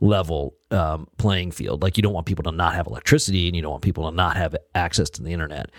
level 0.00 0.54
um, 0.74 1.06
playing 1.18 1.52
field. 1.52 1.82
Like 1.82 1.96
you 1.96 2.02
don't 2.02 2.12
want 2.12 2.26
people 2.26 2.44
to 2.44 2.52
not 2.52 2.74
have 2.74 2.86
electricity, 2.86 3.46
and 3.46 3.56
you 3.56 3.62
don't 3.62 3.70
want 3.70 3.82
people 3.82 4.10
to 4.10 4.14
not 4.14 4.36
have 4.36 4.54
access 4.74 5.08
to 5.10 5.22
the 5.22 5.32
internet. 5.32 5.70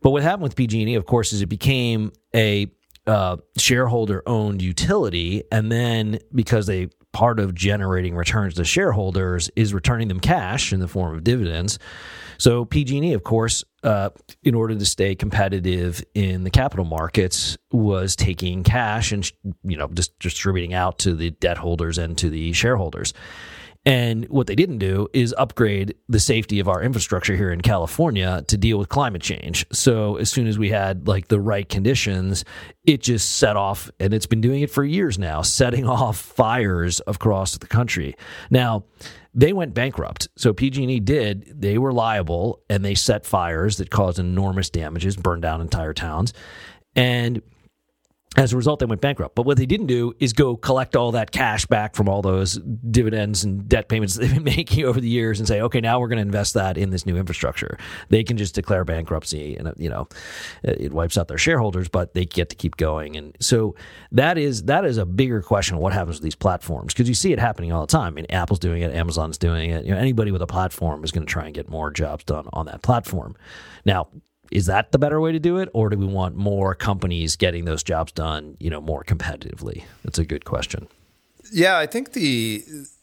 But 0.00 0.10
what 0.10 0.22
happened 0.22 0.44
with 0.44 0.56
PG&E, 0.56 0.94
of 0.94 1.06
course, 1.06 1.32
is 1.32 1.42
it 1.42 1.46
became 1.46 2.12
a 2.34 2.68
uh, 3.06 3.38
shareholder 3.56 4.22
owned 4.26 4.62
utility, 4.62 5.42
and 5.50 5.72
then 5.72 6.18
because 6.34 6.66
they 6.66 6.88
part 7.12 7.40
of 7.40 7.54
generating 7.54 8.14
returns 8.14 8.54
to 8.54 8.64
shareholders 8.64 9.50
is 9.56 9.72
returning 9.72 10.08
them 10.08 10.20
cash 10.20 10.72
in 10.72 10.80
the 10.80 10.86
form 10.86 11.14
of 11.14 11.24
dividends. 11.24 11.78
So 12.36 12.64
PG&E, 12.64 13.12
of 13.14 13.24
course, 13.24 13.64
uh, 13.82 14.10
in 14.44 14.54
order 14.54 14.76
to 14.76 14.84
stay 14.84 15.14
competitive 15.14 16.04
in 16.14 16.44
the 16.44 16.50
capital 16.50 16.84
markets, 16.84 17.56
was 17.72 18.14
taking 18.14 18.62
cash 18.62 19.10
and 19.10 19.30
you 19.64 19.76
know 19.76 19.88
just 19.88 20.18
distributing 20.18 20.74
out 20.74 20.98
to 21.00 21.14
the 21.14 21.30
debt 21.30 21.58
holders 21.58 21.98
and 21.98 22.16
to 22.18 22.30
the 22.30 22.52
shareholders. 22.52 23.14
And 23.88 24.28
what 24.28 24.46
they 24.46 24.54
didn't 24.54 24.80
do 24.80 25.08
is 25.14 25.34
upgrade 25.38 25.94
the 26.10 26.20
safety 26.20 26.60
of 26.60 26.68
our 26.68 26.82
infrastructure 26.82 27.34
here 27.34 27.50
in 27.50 27.62
California 27.62 28.44
to 28.46 28.58
deal 28.58 28.76
with 28.78 28.90
climate 28.90 29.22
change. 29.22 29.64
So 29.72 30.16
as 30.16 30.28
soon 30.28 30.46
as 30.46 30.58
we 30.58 30.68
had 30.68 31.08
like 31.08 31.28
the 31.28 31.40
right 31.40 31.66
conditions, 31.66 32.44
it 32.84 33.00
just 33.00 33.38
set 33.38 33.56
off, 33.56 33.90
and 33.98 34.12
it's 34.12 34.26
been 34.26 34.42
doing 34.42 34.60
it 34.60 34.70
for 34.70 34.84
years 34.84 35.18
now, 35.18 35.40
setting 35.58 35.88
off 35.88 36.18
fires 36.18 37.00
across 37.06 37.56
the 37.56 37.66
country. 37.66 38.14
Now, 38.50 38.84
they 39.32 39.54
went 39.54 39.72
bankrupt. 39.72 40.28
So 40.36 40.52
PG&E 40.52 41.00
did. 41.00 41.58
They 41.58 41.78
were 41.78 41.94
liable, 41.94 42.60
and 42.68 42.84
they 42.84 42.94
set 42.94 43.24
fires 43.24 43.78
that 43.78 43.88
caused 43.88 44.18
enormous 44.18 44.68
damages, 44.68 45.16
burned 45.16 45.40
down 45.40 45.62
entire 45.62 45.94
towns, 45.94 46.34
and 46.94 47.40
as 48.38 48.52
a 48.52 48.56
result, 48.56 48.78
they 48.78 48.86
went 48.86 49.00
bankrupt. 49.00 49.34
But 49.34 49.46
what 49.46 49.56
they 49.56 49.66
didn't 49.66 49.86
do 49.86 50.14
is 50.20 50.32
go 50.32 50.56
collect 50.56 50.94
all 50.94 51.10
that 51.12 51.32
cash 51.32 51.66
back 51.66 51.96
from 51.96 52.08
all 52.08 52.22
those 52.22 52.54
dividends 52.54 53.42
and 53.42 53.68
debt 53.68 53.88
payments 53.88 54.14
they've 54.14 54.32
been 54.32 54.44
making 54.56 54.84
over 54.84 55.00
the 55.00 55.08
years 55.08 55.40
and 55.40 55.48
say, 55.48 55.60
okay, 55.60 55.80
now 55.80 55.98
we're 55.98 56.06
going 56.06 56.18
to 56.18 56.22
invest 56.22 56.54
that 56.54 56.78
in 56.78 56.90
this 56.90 57.04
new 57.04 57.16
infrastructure. 57.16 57.76
They 58.10 58.22
can 58.22 58.36
just 58.36 58.54
declare 58.54 58.84
bankruptcy 58.84 59.56
and, 59.56 59.68
uh, 59.68 59.72
you 59.76 59.90
know, 59.90 60.08
it 60.62 60.92
wipes 60.92 61.18
out 61.18 61.26
their 61.26 61.38
shareholders, 61.38 61.88
but 61.88 62.14
they 62.14 62.24
get 62.24 62.48
to 62.50 62.56
keep 62.56 62.76
going. 62.76 63.16
And 63.16 63.36
so 63.40 63.74
that 64.12 64.38
is, 64.38 64.62
that 64.64 64.84
is 64.84 64.98
a 64.98 65.06
bigger 65.06 65.42
question 65.42 65.74
of 65.74 65.82
what 65.82 65.92
happens 65.92 66.16
with 66.16 66.24
these 66.24 66.36
platforms 66.36 66.94
because 66.94 67.08
you 67.08 67.14
see 67.14 67.32
it 67.32 67.40
happening 67.40 67.72
all 67.72 67.80
the 67.80 67.90
time. 67.90 68.08
I 68.08 68.10
mean, 68.10 68.26
Apple's 68.30 68.60
doing 68.60 68.82
it, 68.82 68.94
Amazon's 68.94 69.38
doing 69.38 69.70
it. 69.70 69.84
You 69.84 69.92
know, 69.92 69.98
anybody 69.98 70.30
with 70.30 70.42
a 70.42 70.46
platform 70.46 71.02
is 71.02 71.10
going 71.10 71.26
to 71.26 71.32
try 71.32 71.46
and 71.46 71.54
get 71.54 71.68
more 71.68 71.90
jobs 71.90 72.22
done 72.22 72.48
on 72.52 72.66
that 72.66 72.82
platform. 72.82 73.34
Now, 73.84 74.08
is 74.50 74.66
that 74.66 74.92
the 74.92 74.98
better 74.98 75.20
way 75.20 75.32
to 75.32 75.38
do 75.38 75.58
it 75.58 75.68
or 75.72 75.88
do 75.88 75.98
we 75.98 76.06
want 76.06 76.36
more 76.36 76.74
companies 76.74 77.36
getting 77.36 77.64
those 77.64 77.82
jobs 77.82 78.12
done 78.12 78.56
you 78.60 78.70
know 78.70 78.80
more 78.80 79.04
competitively? 79.04 79.84
That's 80.04 80.18
a 80.18 80.24
good 80.24 80.44
question. 80.44 80.88
Yeah 81.52 81.78
i 81.78 81.86
think 81.86 82.12
the 82.12 82.62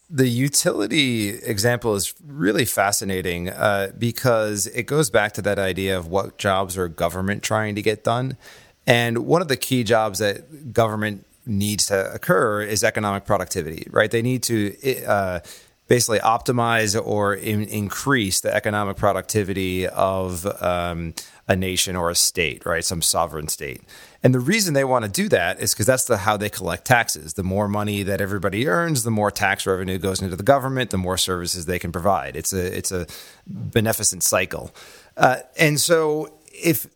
the 0.10 0.28
utility 0.28 1.30
example 1.30 1.96
is 1.96 2.14
really 2.25 2.66
fascinating 2.66 3.50
uh, 3.50 3.92
because 3.98 4.68
it 4.68 4.84
goes 4.84 5.10
back 5.10 5.34
to 5.34 5.42
that 5.42 5.58
idea 5.58 5.98
of 5.98 6.08
what 6.08 6.38
jobs 6.38 6.78
are 6.78 6.88
government 6.88 7.42
trying 7.42 7.74
to 7.75 7.82
get 7.82 8.04
done. 8.04 8.38
And 8.86 9.25
one 9.25 9.42
of 9.42 9.48
the 9.48 9.58
key 9.58 9.84
jobs 9.84 10.20
that 10.20 10.72
government 10.72 11.25
needs 11.48 11.88
to 11.88 12.14
occur 12.14 12.62
is 12.62 12.84
economic 12.84 13.25
productivity 13.25 13.88
right? 13.90 14.12
They 14.12 14.22
need 14.22 14.44
to 14.44 15.06
uh, 15.06 15.40
basically 15.88 16.20
optimize 16.20 17.00
or 17.00 17.34
in, 17.34 17.64
increase 17.64 18.42
the 18.42 18.54
economic 18.54 18.98
productivity 18.98 19.88
of 19.88 20.46
um, 20.62 21.14
a 21.48 21.56
nation 21.56 21.96
or 21.96 22.10
a 22.10 22.16
state, 22.16 22.66
right? 22.66 22.84
Some 22.84 23.02
sovereign 23.02 23.48
state. 23.48 23.82
And 24.24 24.34
the 24.34 24.40
reason 24.40 24.74
they 24.74 24.84
want 24.84 25.06
to 25.06 25.12
do 25.12 25.30
that 25.30 25.60
is 25.60 25.74
because 25.74 25.86
that's 25.86 26.06
the, 26.06 26.18
how 26.18 26.38
they 26.38 26.50
collect 26.50 26.86
taxes. 26.86 27.36
The 27.36 27.44
more 27.44 27.68
money 27.68 28.02
that 28.04 28.20
everybody 28.20 28.68
earns, 28.68 29.04
the 29.04 29.12
more 29.12 29.30
tax 29.30 29.68
revenue 29.68 30.00
goes 30.00 30.22
into 30.22 30.36
the 30.36 30.44
government, 30.44 30.90
the 30.90 30.98
more 30.98 31.18
services 31.18 31.66
they 31.66 31.78
can 31.78 31.92
provide. 31.92 32.36
It's 32.36 32.52
a 32.52 32.75
it's 32.75 32.92
a 32.92 33.06
beneficent 33.46 34.24
cycle. 34.24 34.74
Uh, 35.16 35.38
and 35.58 35.80
so 35.80 36.34
if 36.52 36.88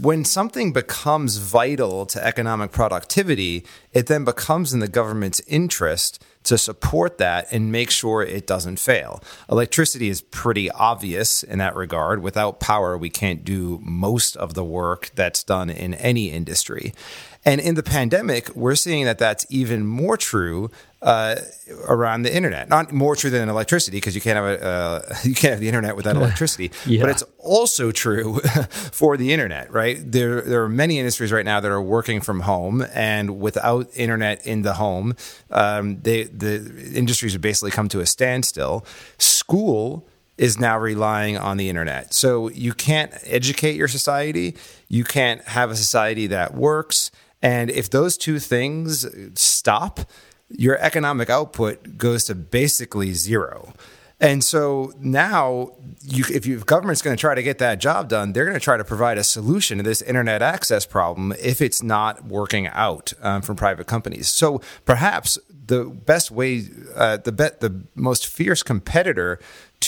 when 0.00 0.24
something 0.24 0.72
becomes 0.72 1.36
vital 1.36 2.06
to 2.06 2.24
economic 2.24 2.72
productivity, 2.72 3.64
it 3.92 4.06
then 4.06 4.24
becomes 4.24 4.72
in 4.72 4.80
the 4.80 4.88
government's 4.88 5.40
interest 5.46 6.22
to 6.44 6.56
support 6.58 7.18
that 7.18 7.46
and 7.50 7.72
make 7.72 7.90
sure 7.90 8.22
it 8.22 8.46
doesn't 8.46 8.78
fail. 8.78 9.22
Electricity 9.50 10.08
is 10.08 10.20
pretty 10.20 10.70
obvious 10.70 11.42
in 11.42 11.58
that 11.58 11.74
regard. 11.74 12.22
Without 12.22 12.60
power, 12.60 12.96
we 12.96 13.10
can't 13.10 13.44
do 13.44 13.80
most 13.82 14.36
of 14.36 14.54
the 14.54 14.64
work 14.64 15.10
that's 15.14 15.42
done 15.42 15.70
in 15.70 15.94
any 15.94 16.30
industry. 16.30 16.94
And 17.44 17.60
in 17.60 17.74
the 17.74 17.82
pandemic, 17.82 18.54
we're 18.56 18.74
seeing 18.74 19.04
that 19.04 19.18
that's 19.18 19.44
even 19.50 19.86
more 19.86 20.16
true 20.16 20.70
uh, 21.04 21.36
around 21.86 22.22
the 22.22 22.34
internet. 22.34 22.68
Not 22.68 22.90
more 22.90 23.14
true 23.14 23.28
than 23.30 23.48
electricity 23.48 23.98
because 23.98 24.14
you 24.14 24.22
can't 24.22 24.36
have 24.36 24.46
a 24.46 24.66
uh, 24.66 25.14
you 25.24 25.34
can't 25.34 25.52
have 25.52 25.60
the 25.60 25.68
internet 25.68 25.96
without 25.96 26.16
electricity. 26.22 26.72
yeah. 26.86 27.02
But 27.02 27.10
it's 27.10 27.24
also 27.38 27.92
true 27.92 28.38
for 28.70 29.16
the 29.16 29.32
internet, 29.32 29.70
right? 29.70 29.98
There 30.00 30.40
there 30.40 30.62
are 30.64 30.68
many 30.68 30.98
industries 30.98 31.30
right 31.30 31.44
now 31.44 31.60
that 31.60 31.70
are 31.70 31.82
working 31.82 32.20
from 32.20 32.40
home, 32.40 32.84
and 32.94 33.38
without 33.38 33.88
internet 33.94 34.46
in 34.46 34.62
the 34.62 34.74
home, 34.74 35.14
um, 35.50 36.00
they 36.00 36.24
the 36.24 36.90
industries 36.94 37.34
have 37.34 37.42
basically 37.42 37.70
come 37.70 37.88
to 37.90 38.00
a 38.00 38.06
standstill. 38.06 38.86
School 39.18 40.08
is 40.36 40.58
now 40.58 40.76
relying 40.76 41.36
on 41.36 41.58
the 41.58 41.68
internet. 41.68 42.12
So 42.12 42.48
you 42.48 42.72
can't 42.72 43.12
educate 43.24 43.76
your 43.76 43.86
society. 43.86 44.56
You 44.88 45.04
can't 45.04 45.40
have 45.42 45.70
a 45.70 45.76
society 45.76 46.26
that 46.28 46.54
works. 46.54 47.12
And 47.40 47.70
if 47.70 47.88
those 47.90 48.16
two 48.16 48.40
things 48.40 49.06
stop, 49.38 50.00
your 50.48 50.78
economic 50.78 51.30
output 51.30 51.96
goes 51.98 52.24
to 52.24 52.34
basically 52.34 53.12
zero. 53.12 53.72
And 54.20 54.44
so 54.44 54.92
now, 55.00 55.72
you, 56.02 56.24
if 56.32 56.46
you, 56.46 56.56
if 56.56 56.64
government's 56.64 57.02
going 57.02 57.16
to 57.16 57.20
try 57.20 57.34
to 57.34 57.42
get 57.42 57.58
that 57.58 57.80
job 57.80 58.08
done, 58.08 58.32
they're 58.32 58.44
going 58.44 58.54
to 58.54 58.60
try 58.60 58.76
to 58.76 58.84
provide 58.84 59.18
a 59.18 59.24
solution 59.24 59.78
to 59.78 59.84
this 59.84 60.00
internet 60.02 60.40
access 60.40 60.86
problem 60.86 61.34
if 61.42 61.60
it's 61.60 61.82
not 61.82 62.24
working 62.24 62.68
out 62.68 63.12
um, 63.20 63.42
from 63.42 63.56
private 63.56 63.86
companies. 63.86 64.28
So 64.28 64.60
perhaps 64.84 65.38
the 65.66 65.84
best 65.84 66.30
way, 66.30 66.64
uh, 66.94 67.18
the 67.18 67.32
bet, 67.32 67.60
the 67.60 67.82
most 67.94 68.26
fierce 68.26 68.62
competitor 68.62 69.40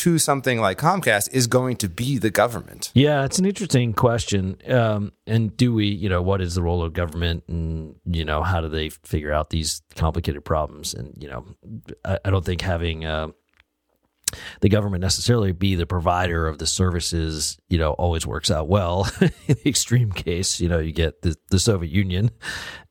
to 0.06 0.20
something 0.20 0.60
like 0.60 0.78
Comcast 0.78 1.28
is 1.32 1.48
going 1.48 1.74
to 1.78 1.88
be 1.88 2.16
the 2.16 2.30
government? 2.30 2.92
Yeah, 2.94 3.24
it's 3.24 3.40
an 3.40 3.44
interesting 3.44 3.92
question. 3.92 4.56
Um, 4.68 5.10
and 5.26 5.56
do 5.56 5.74
we, 5.74 5.86
you 5.86 6.08
know, 6.08 6.22
what 6.22 6.40
is 6.40 6.54
the 6.54 6.62
role 6.62 6.84
of 6.84 6.92
government, 6.92 7.42
and 7.48 7.96
you 8.04 8.24
know, 8.24 8.44
how 8.44 8.60
do 8.60 8.68
they 8.68 8.90
figure 8.90 9.32
out 9.32 9.50
these 9.50 9.82
complicated 9.96 10.44
problems? 10.44 10.94
And 10.94 11.20
you 11.20 11.28
know, 11.28 11.44
I, 12.04 12.20
I 12.24 12.30
don't 12.30 12.44
think 12.44 12.60
having 12.60 13.04
uh, 13.04 13.30
the 14.60 14.68
government 14.68 15.00
necessarily 15.00 15.50
be 15.50 15.74
the 15.74 15.86
provider 15.86 16.46
of 16.46 16.58
the 16.58 16.68
services, 16.68 17.58
you 17.68 17.76
know, 17.76 17.90
always 17.90 18.24
works 18.24 18.48
out 18.48 18.68
well. 18.68 19.10
In 19.20 19.32
the 19.48 19.68
extreme 19.68 20.12
case, 20.12 20.60
you 20.60 20.68
know, 20.68 20.78
you 20.78 20.92
get 20.92 21.22
the, 21.22 21.34
the 21.50 21.58
Soviet 21.58 21.90
Union. 21.90 22.30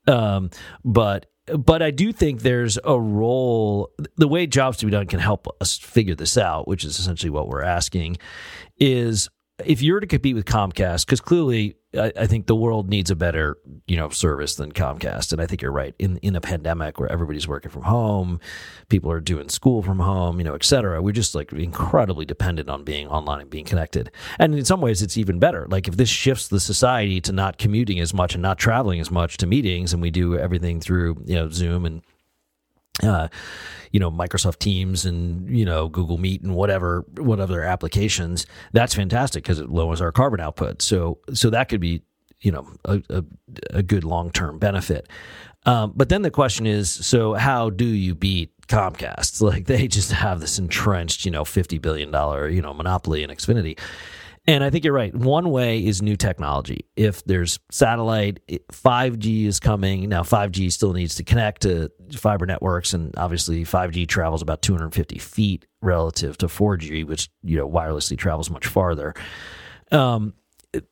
Um, 0.05 0.49
but 0.83 1.27
but 1.45 1.81
I 1.81 1.91
do 1.91 2.11
think 2.11 2.41
there's 2.41 2.77
a 2.83 2.99
role. 2.99 3.91
The 4.17 4.27
way 4.27 4.47
jobs 4.47 4.77
to 4.77 4.85
be 4.85 4.91
done 4.91 5.07
can 5.07 5.19
help 5.19 5.47
us 5.61 5.77
figure 5.77 6.15
this 6.15 6.37
out, 6.37 6.67
which 6.67 6.83
is 6.83 6.99
essentially 6.99 7.29
what 7.29 7.47
we're 7.47 7.63
asking. 7.63 8.17
Is 8.77 9.29
if 9.63 9.81
you're 9.81 9.99
to 9.99 10.07
compete 10.07 10.35
with 10.35 10.45
Comcast, 10.45 11.05
because 11.05 11.21
clearly 11.21 11.75
I, 11.97 12.11
I, 12.17 12.27
think 12.27 12.47
the 12.47 12.55
world 12.55 12.89
needs 12.89 13.11
a 13.11 13.15
better, 13.15 13.57
you 13.87 13.97
know, 13.97 14.09
service 14.09 14.55
than 14.55 14.71
Comcast, 14.71 15.31
and 15.31 15.41
I 15.41 15.45
think 15.45 15.61
you're 15.61 15.71
right. 15.71 15.95
In 15.99 16.17
in 16.17 16.35
a 16.35 16.41
pandemic 16.41 16.99
where 16.99 17.11
everybody's 17.11 17.47
working 17.47 17.71
from 17.71 17.83
home, 17.83 18.39
people 18.89 19.11
are 19.11 19.19
doing 19.19 19.49
school 19.49 19.81
from 19.81 19.99
home, 19.99 20.39
you 20.39 20.43
know, 20.43 20.55
et 20.55 20.63
cetera. 20.63 21.01
We're 21.01 21.11
just 21.11 21.35
like 21.35 21.51
incredibly 21.53 22.25
dependent 22.25 22.69
on 22.69 22.83
being 22.83 23.07
online 23.07 23.41
and 23.41 23.49
being 23.49 23.65
connected. 23.65 24.11
And 24.39 24.55
in 24.55 24.65
some 24.65 24.81
ways, 24.81 25.01
it's 25.01 25.17
even 25.17 25.39
better. 25.39 25.67
Like 25.69 25.87
if 25.87 25.97
this 25.97 26.09
shifts 26.09 26.47
the 26.47 26.59
society 26.59 27.21
to 27.21 27.31
not 27.31 27.57
commuting 27.57 27.99
as 27.99 28.13
much 28.13 28.35
and 28.35 28.41
not 28.41 28.57
traveling 28.57 28.99
as 28.99 29.11
much 29.11 29.37
to 29.37 29.47
meetings, 29.47 29.93
and 29.93 30.01
we 30.01 30.11
do 30.11 30.37
everything 30.37 30.79
through 30.79 31.23
you 31.25 31.35
know 31.35 31.49
Zoom 31.49 31.85
and 31.85 32.01
uh, 33.03 33.27
you 33.91 33.99
know 33.99 34.11
Microsoft 34.11 34.59
Teams 34.59 35.05
and 35.05 35.49
you 35.49 35.65
know 35.65 35.87
Google 35.87 36.17
Meet 36.17 36.41
and 36.41 36.55
whatever 36.55 37.05
whatever 37.17 37.63
applications. 37.63 38.45
That's 38.73 38.93
fantastic 38.93 39.43
because 39.43 39.59
it 39.59 39.69
lowers 39.69 40.01
our 40.01 40.11
carbon 40.11 40.39
output. 40.39 40.81
So 40.81 41.19
so 41.33 41.49
that 41.49 41.69
could 41.69 41.81
be 41.81 42.01
you 42.41 42.51
know 42.51 42.67
a, 42.85 43.01
a, 43.09 43.23
a 43.71 43.83
good 43.83 44.03
long 44.03 44.31
term 44.31 44.59
benefit. 44.59 45.07
Um, 45.65 45.93
but 45.95 46.09
then 46.09 46.21
the 46.21 46.29
question 46.29 46.67
is, 46.67 46.91
so 46.91 47.33
how 47.33 47.71
do 47.71 47.85
you 47.85 48.13
beat 48.13 48.51
Comcast? 48.67 49.41
Like 49.45 49.65
they 49.65 49.87
just 49.87 50.11
have 50.11 50.39
this 50.39 50.59
entrenched, 50.59 51.25
you 51.25 51.31
know, 51.31 51.45
fifty 51.45 51.77
billion 51.77 52.11
dollar 52.11 52.49
you 52.49 52.61
know 52.61 52.73
monopoly 52.73 53.23
in 53.23 53.29
Xfinity. 53.29 53.79
And 54.47 54.63
I 54.63 54.69
think 54.69 54.83
you're 54.83 54.93
right. 54.93 55.13
One 55.15 55.49
way 55.49 55.83
is 55.83 56.03
new 56.03 56.15
technology. 56.15 56.85
If 56.95 57.23
there's 57.23 57.59
satellite, 57.71 58.45
5G 58.71 59.45
is 59.45 59.59
coming. 59.59 60.07
Now, 60.07 60.21
5G 60.21 60.71
still 60.71 60.93
needs 60.93 61.15
to 61.15 61.23
connect 61.23 61.63
to 61.63 61.91
fiber 62.15 62.45
networks, 62.45 62.93
and 62.93 63.13
obviously, 63.17 63.63
5G 63.63 64.07
travels 64.07 64.43
about 64.43 64.61
250 64.61 65.17
feet 65.17 65.65
relative 65.81 66.37
to 66.37 66.47
4G, 66.47 67.07
which 67.07 67.29
you 67.43 67.57
know 67.57 67.67
wirelessly 67.67 68.17
travels 68.17 68.51
much 68.51 68.67
farther. 68.67 69.15
Um, 69.91 70.33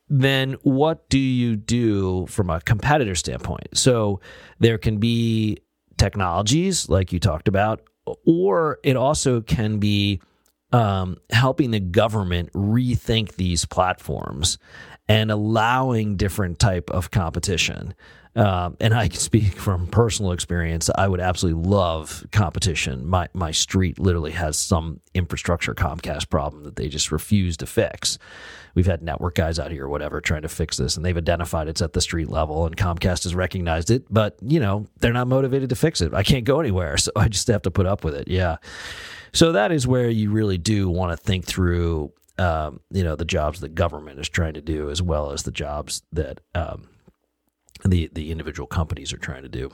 then 0.09 0.53
what 0.63 1.09
do 1.09 1.19
you 1.19 1.55
do 1.55 2.25
from 2.27 2.49
a 2.49 2.61
competitor 2.61 3.15
standpoint? 3.15 3.77
So 3.77 4.19
there 4.59 4.77
can 4.77 4.97
be 4.97 5.59
technologies 5.97 6.89
like 6.89 7.13
you 7.13 7.19
talked 7.19 7.47
about 7.47 7.81
or 8.25 8.79
it 8.83 8.95
also 8.95 9.41
can 9.41 9.79
be 9.79 10.21
um, 10.73 11.17
helping 11.29 11.71
the 11.71 11.79
government 11.79 12.51
rethink 12.51 13.35
these 13.35 13.63
platforms 13.63 14.57
and 15.07 15.31
allowing 15.31 16.17
different 16.17 16.59
type 16.59 16.89
of 16.89 17.11
competition. 17.11 17.93
Um, 18.35 18.77
and 18.79 18.95
I 18.95 19.09
can 19.09 19.19
speak 19.19 19.53
from 19.53 19.85
personal 19.87 20.31
experience. 20.31 20.89
I 20.95 21.07
would 21.07 21.19
absolutely 21.19 21.69
love 21.69 22.25
competition. 22.31 23.05
My 23.05 23.29
my 23.33 23.51
street 23.51 23.99
literally 23.99 24.31
has 24.31 24.57
some 24.57 25.01
infrastructure 25.13 25.75
Comcast 25.75 26.29
problem 26.29 26.63
that 26.63 26.75
they 26.75 26.89
just 26.89 27.11
refuse 27.11 27.57
to 27.57 27.67
fix. 27.67 28.17
We've 28.73 28.87
had 28.87 29.03
network 29.03 29.35
guys 29.35 29.59
out 29.59 29.69
here, 29.69 29.85
or 29.85 29.89
whatever, 29.89 30.19
trying 30.19 30.41
to 30.41 30.49
fix 30.49 30.77
this, 30.77 30.97
and 30.97 31.05
they've 31.05 31.17
identified 31.17 31.67
it's 31.67 31.81
at 31.81 31.93
the 31.93 32.01
street 32.01 32.29
level, 32.29 32.65
and 32.65 32.75
Comcast 32.75 33.23
has 33.23 33.35
recognized 33.35 33.91
it. 33.91 34.05
But 34.09 34.37
you 34.41 34.59
know, 34.59 34.87
they're 34.99 35.13
not 35.13 35.27
motivated 35.27 35.69
to 35.69 35.75
fix 35.75 36.01
it. 36.01 36.13
I 36.15 36.23
can't 36.23 36.45
go 36.45 36.59
anywhere, 36.59 36.97
so 36.97 37.11
I 37.15 37.27
just 37.27 37.47
have 37.49 37.61
to 37.63 37.71
put 37.71 37.85
up 37.85 38.03
with 38.03 38.15
it. 38.15 38.27
Yeah. 38.27 38.57
So 39.31 39.51
that 39.51 39.71
is 39.71 39.87
where 39.87 40.09
you 40.09 40.31
really 40.31 40.57
do 40.57 40.89
want 40.89 41.11
to 41.11 41.17
think 41.17 41.45
through, 41.45 42.13
um, 42.37 42.79
you 42.91 43.03
know, 43.03 43.15
the 43.15 43.25
jobs 43.25 43.61
that 43.61 43.73
government 43.73 44.19
is 44.19 44.29
trying 44.29 44.53
to 44.55 44.61
do, 44.61 44.89
as 44.89 45.01
well 45.01 45.31
as 45.31 45.43
the 45.43 45.51
jobs 45.51 46.03
that 46.11 46.39
um, 46.53 46.87
the 47.85 48.09
the 48.13 48.31
individual 48.31 48.67
companies 48.67 49.13
are 49.13 49.17
trying 49.17 49.43
to 49.43 49.49
do. 49.49 49.71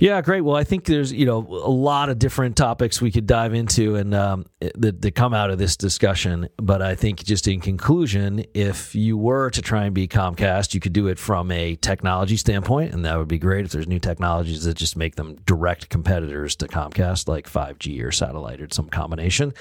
Yeah, 0.00 0.22
great. 0.22 0.40
Well, 0.40 0.56
I 0.56 0.64
think 0.64 0.86
there's 0.86 1.12
you 1.12 1.26
know 1.26 1.36
a 1.36 1.70
lot 1.70 2.08
of 2.08 2.18
different 2.18 2.56
topics 2.56 3.02
we 3.02 3.10
could 3.10 3.26
dive 3.26 3.52
into 3.52 3.96
and 3.96 4.14
um, 4.14 4.46
that, 4.58 5.02
that 5.02 5.14
come 5.14 5.34
out 5.34 5.50
of 5.50 5.58
this 5.58 5.76
discussion. 5.76 6.48
But 6.56 6.80
I 6.80 6.94
think 6.94 7.22
just 7.22 7.46
in 7.46 7.60
conclusion, 7.60 8.46
if 8.54 8.94
you 8.94 9.18
were 9.18 9.50
to 9.50 9.60
try 9.60 9.84
and 9.84 9.94
be 9.94 10.08
Comcast, 10.08 10.72
you 10.72 10.80
could 10.80 10.94
do 10.94 11.08
it 11.08 11.18
from 11.18 11.50
a 11.50 11.76
technology 11.76 12.38
standpoint, 12.38 12.94
and 12.94 13.04
that 13.04 13.18
would 13.18 13.28
be 13.28 13.38
great. 13.38 13.66
If 13.66 13.72
there's 13.72 13.86
new 13.86 13.98
technologies 13.98 14.64
that 14.64 14.78
just 14.78 14.96
make 14.96 15.16
them 15.16 15.36
direct 15.44 15.90
competitors 15.90 16.56
to 16.56 16.66
Comcast, 16.66 17.28
like 17.28 17.46
5G 17.46 18.02
or 18.02 18.10
satellite 18.10 18.62
or 18.62 18.68
some 18.70 18.88
combination. 18.88 19.52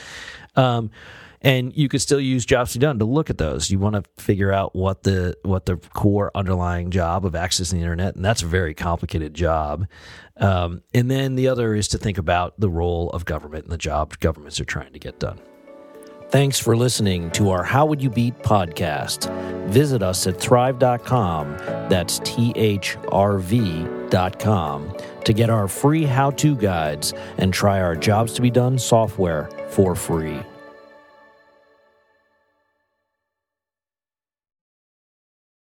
Um, 0.55 0.89
and 1.41 1.75
you 1.75 1.87
could 1.87 2.01
still 2.01 2.19
use 2.19 2.45
jobs 2.45 2.73
to 2.73 2.79
be 2.79 2.83
done 2.83 2.99
to 2.99 3.05
look 3.05 3.29
at 3.29 3.37
those. 3.37 3.69
You 3.71 3.79
want 3.79 3.95
to 3.95 4.03
figure 4.21 4.51
out 4.51 4.75
what 4.75 5.03
the 5.03 5.37
what 5.43 5.65
the 5.65 5.77
core 5.77 6.31
underlying 6.35 6.91
job 6.91 7.25
of 7.25 7.33
accessing 7.33 7.71
the 7.71 7.79
internet, 7.79 8.15
and 8.15 8.23
that's 8.23 8.43
a 8.43 8.47
very 8.47 8.73
complicated 8.73 9.33
job. 9.33 9.87
Um, 10.37 10.83
and 10.93 11.09
then 11.09 11.35
the 11.35 11.47
other 11.47 11.75
is 11.75 11.87
to 11.89 11.97
think 11.97 12.17
about 12.17 12.59
the 12.59 12.69
role 12.69 13.09
of 13.11 13.25
government 13.25 13.65
and 13.65 13.73
the 13.73 13.77
job 13.77 14.17
governments 14.19 14.59
are 14.59 14.65
trying 14.65 14.93
to 14.93 14.99
get 14.99 15.19
done. 15.19 15.39
Thanks 16.29 16.59
for 16.59 16.77
listening 16.77 17.31
to 17.31 17.49
our 17.49 17.63
How 17.63 17.87
Would 17.87 18.03
You 18.03 18.11
Beat 18.11 18.37
podcast. 18.39 19.27
Visit 19.69 20.03
us 20.03 20.27
at 20.27 20.39
thrive.com, 20.39 21.57
that's 21.89 22.19
T 22.19 22.53
H 22.55 22.97
R 23.11 23.39
V.com, 23.39 24.95
to 25.25 25.33
get 25.33 25.49
our 25.49 25.67
free 25.67 26.03
how 26.03 26.29
to 26.31 26.55
guides 26.55 27.13
and 27.39 27.51
try 27.51 27.81
our 27.81 27.95
Jobs 27.95 28.33
to 28.33 28.43
Be 28.43 28.51
Done 28.51 28.77
software 28.77 29.49
for 29.69 29.95
free. 29.95 30.39